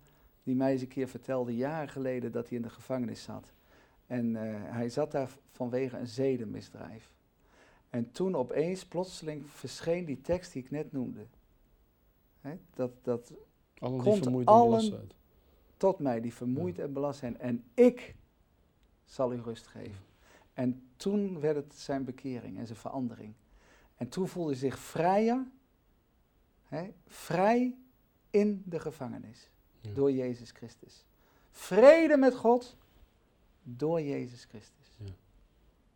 die 0.51 0.59
mij 0.59 0.73
eens 0.73 0.81
een 0.81 0.89
keer 0.89 1.09
vertelde, 1.09 1.57
jaren 1.57 1.89
geleden, 1.89 2.33
dat 2.33 2.49
hij 2.49 2.57
in 2.57 2.63
de 2.63 2.71
gevangenis 2.71 3.23
zat. 3.23 3.53
En 4.07 4.37
eh, 4.37 4.73
hij 4.73 4.89
zat 4.89 5.11
daar 5.13 5.31
vanwege 5.51 5.99
een 5.99 6.07
zedenmisdrijf. 6.07 7.11
En 7.91 8.13
toen 8.13 8.35
opeens, 8.37 8.87
plotseling, 8.87 9.51
verscheen 9.51 10.05
die 10.05 10.21
tekst 10.21 10.53
die 10.53 10.63
ik 10.63 10.71
net 10.71 10.93
noemde. 10.93 11.27
Hè, 12.41 12.59
dat, 12.75 12.91
dat 13.03 13.33
Allen 13.79 14.03
Komt 14.03 14.23
vermoeid 14.23 14.47
en 14.47 14.53
allen- 14.53 15.11
tot 15.77 15.99
mij 15.99 16.21
die 16.21 16.35
vermoeid 16.35 16.79
en 16.79 16.93
belast 16.93 17.19
zijn. 17.19 17.39
En 17.39 17.65
ik 17.75 18.15
zal 19.05 19.33
u 19.33 19.41
rust 19.41 19.67
geven. 19.67 20.05
En 20.53 20.91
toen 20.97 21.41
werd 21.41 21.57
het 21.57 21.75
zijn 21.75 22.05
bekering 22.05 22.59
en 22.59 22.67
zijn 22.67 22.79
verandering. 22.79 23.35
En 23.97 24.09
toen 24.09 24.29
voelde 24.29 24.51
hij 24.51 24.59
zich 24.59 24.79
vrijer, 24.79 25.47
hè, 26.65 26.93
vrij 27.07 27.77
in 28.31 28.63
de 28.67 28.81
gevangenis. 28.81 29.50
Ja. 29.81 29.90
Door 29.95 30.12
Jezus 30.12 30.51
Christus. 30.51 31.05
Vrede 31.51 32.16
met 32.16 32.35
God 32.35 32.77
door 33.62 34.01
Jezus 34.01 34.45
Christus. 34.45 34.79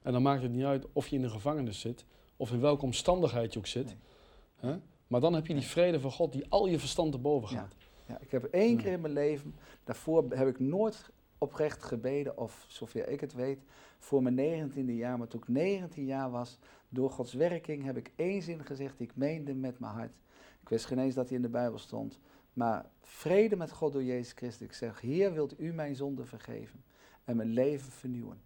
En 0.02 0.12
dan 0.12 0.22
maakt 0.22 0.42
het 0.42 0.52
niet 0.52 0.64
uit 0.64 0.86
of 0.92 1.06
je 1.08 1.16
in 1.16 1.22
de 1.22 1.30
gevangenis 1.30 1.80
zit, 1.80 2.04
of 2.36 2.52
in 2.52 2.60
welke 2.60 2.84
omstandigheid 2.84 3.52
je 3.52 3.58
ook 3.58 3.66
zit. 3.66 3.86
Nee. 3.86 4.72
Hè? 4.72 4.78
Maar 5.06 5.20
dan 5.20 5.34
heb 5.34 5.46
je 5.46 5.54
die 5.54 5.62
vrede 5.62 6.00
van 6.00 6.10
God 6.10 6.32
die 6.32 6.44
al 6.48 6.66
je 6.66 6.78
verstand 6.78 7.12
te 7.12 7.18
boven 7.18 7.54
Ja. 7.56 7.60
gaat. 7.62 7.74
Ja, 8.06 8.18
ik 8.20 8.30
heb 8.30 8.44
één 8.44 8.76
Ja. 8.76 8.82
keer 8.82 8.92
in 8.92 9.00
mijn 9.00 9.12
leven, 9.12 9.54
daarvoor 9.84 10.24
heb 10.28 10.48
ik 10.48 10.58
nooit 10.60 11.10
oprecht 11.38 11.82
gebeden, 11.82 12.38
of 12.38 12.64
zover 12.68 13.08
ik 13.08 13.20
het 13.20 13.32
weet, 13.32 13.60
voor 13.98 14.22
mijn 14.22 14.34
19e 14.34 14.94
jaar. 14.96 15.18
Maar 15.18 15.28
toen 15.28 15.40
ik 15.40 15.48
19 15.48 16.04
jaar 16.04 16.30
was, 16.30 16.58
door 16.88 17.10
Gods 17.10 17.32
werking, 17.32 17.84
heb 17.84 17.96
ik 17.96 18.12
één 18.16 18.42
zin 18.42 18.64
gezegd 18.64 18.98
die 18.98 19.06
ik 19.06 19.16
meende 19.16 19.54
met 19.54 19.78
mijn 19.78 19.92
hart. 19.92 20.14
Ik 20.62 20.68
wist 20.68 20.84
geen 20.86 20.98
eens 20.98 21.14
dat 21.14 21.26
hij 21.26 21.36
in 21.36 21.42
de 21.42 21.48
Bijbel 21.48 21.78
stond. 21.78 22.18
Maar 22.54 22.86
vrede 23.00 23.56
met 23.56 23.72
God 23.72 23.92
door 23.92 24.02
Jezus 24.02 24.32
Christus. 24.32 24.66
Ik 24.66 24.74
zeg, 24.74 25.00
Heer, 25.00 25.32
wilt 25.32 25.60
u 25.60 25.72
mijn 25.72 25.96
zonde 25.96 26.24
vergeven 26.24 26.84
en 27.24 27.36
mijn 27.36 27.52
leven 27.52 27.92
vernieuwen? 27.92 28.42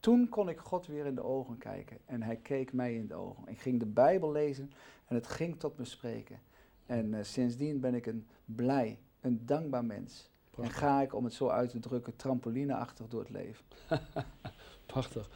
Toen 0.00 0.28
kon 0.28 0.48
ik 0.48 0.58
God 0.58 0.86
weer 0.86 1.06
in 1.06 1.14
de 1.14 1.22
ogen 1.22 1.58
kijken 1.58 1.98
en 2.04 2.22
hij 2.22 2.36
keek 2.36 2.72
mij 2.72 2.94
in 2.94 3.06
de 3.06 3.14
ogen. 3.14 3.48
Ik 3.48 3.60
ging 3.60 3.78
de 3.78 3.86
Bijbel 3.86 4.32
lezen 4.32 4.72
en 5.06 5.14
het 5.14 5.26
ging 5.26 5.58
tot 5.58 5.78
me 5.78 5.84
spreken. 5.84 6.40
En 6.86 7.14
eh, 7.14 7.24
sindsdien 7.24 7.80
ben 7.80 7.94
ik 7.94 8.06
een 8.06 8.26
blij, 8.44 8.98
een 9.20 9.46
dankbaar 9.46 9.84
mens. 9.84 10.30
En 10.60 10.70
ga 10.70 11.02
ik, 11.02 11.14
om 11.14 11.24
het 11.24 11.32
zo 11.32 11.48
uit 11.48 11.70
te 11.70 11.78
drukken, 11.78 12.16
trampolineachtig 12.16 13.08
door 13.08 13.20
het 13.20 13.30
leven. 13.30 13.64
Prachtig. 14.86 15.30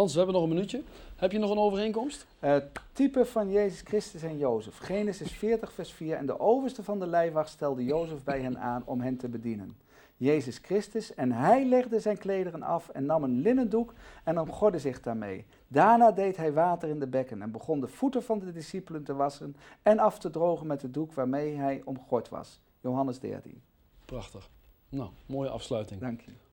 Hans, 0.00 0.12
we 0.12 0.18
hebben 0.18 0.36
nog 0.36 0.44
een 0.44 0.54
minuutje. 0.54 0.82
Heb 1.16 1.32
je 1.32 1.38
nog 1.38 1.50
een 1.50 1.58
overeenkomst? 1.58 2.26
Eh, 2.38 2.56
type 2.92 3.24
van 3.24 3.50
Jezus 3.50 3.80
Christus 3.80 4.22
en 4.22 4.38
Jozef. 4.38 4.78
Genesis 4.78 5.32
40, 5.32 5.72
vers 5.72 5.92
4. 5.92 6.16
En 6.16 6.26
de 6.26 6.40
overste 6.40 6.82
van 6.82 6.98
de 6.98 7.06
lijfwacht 7.06 7.48
stelde 7.50 7.84
Jozef 7.84 8.24
bij 8.24 8.40
hen 8.40 8.58
aan 8.58 8.82
om 8.84 9.00
hen 9.00 9.16
te 9.16 9.28
bedienen. 9.28 9.76
Jezus 10.16 10.58
Christus, 10.58 11.14
en 11.14 11.32
hij 11.32 11.64
legde 11.64 12.00
zijn 12.00 12.18
klederen 12.18 12.62
af 12.62 12.88
en 12.88 13.06
nam 13.06 13.24
een 13.24 13.40
linnen 13.40 13.70
doek 13.70 13.94
en 14.24 14.40
omgordde 14.40 14.78
zich 14.78 15.00
daarmee. 15.00 15.46
Daarna 15.68 16.12
deed 16.12 16.36
hij 16.36 16.52
water 16.52 16.88
in 16.88 17.00
de 17.00 17.06
bekken 17.06 17.42
en 17.42 17.50
begon 17.50 17.80
de 17.80 17.88
voeten 17.88 18.22
van 18.22 18.38
de 18.38 18.52
discipelen 18.52 19.04
te 19.04 19.14
wassen 19.14 19.56
en 19.82 19.98
af 19.98 20.18
te 20.18 20.30
drogen 20.30 20.66
met 20.66 20.80
de 20.80 20.90
doek 20.90 21.12
waarmee 21.12 21.56
hij 21.56 21.82
omgord 21.84 22.28
was. 22.28 22.60
Johannes 22.80 23.18
13. 23.18 23.62
Prachtig. 24.04 24.50
Nou, 24.88 25.10
mooie 25.26 25.48
afsluiting. 25.48 26.00
Dank 26.00 26.20
je. 26.20 26.30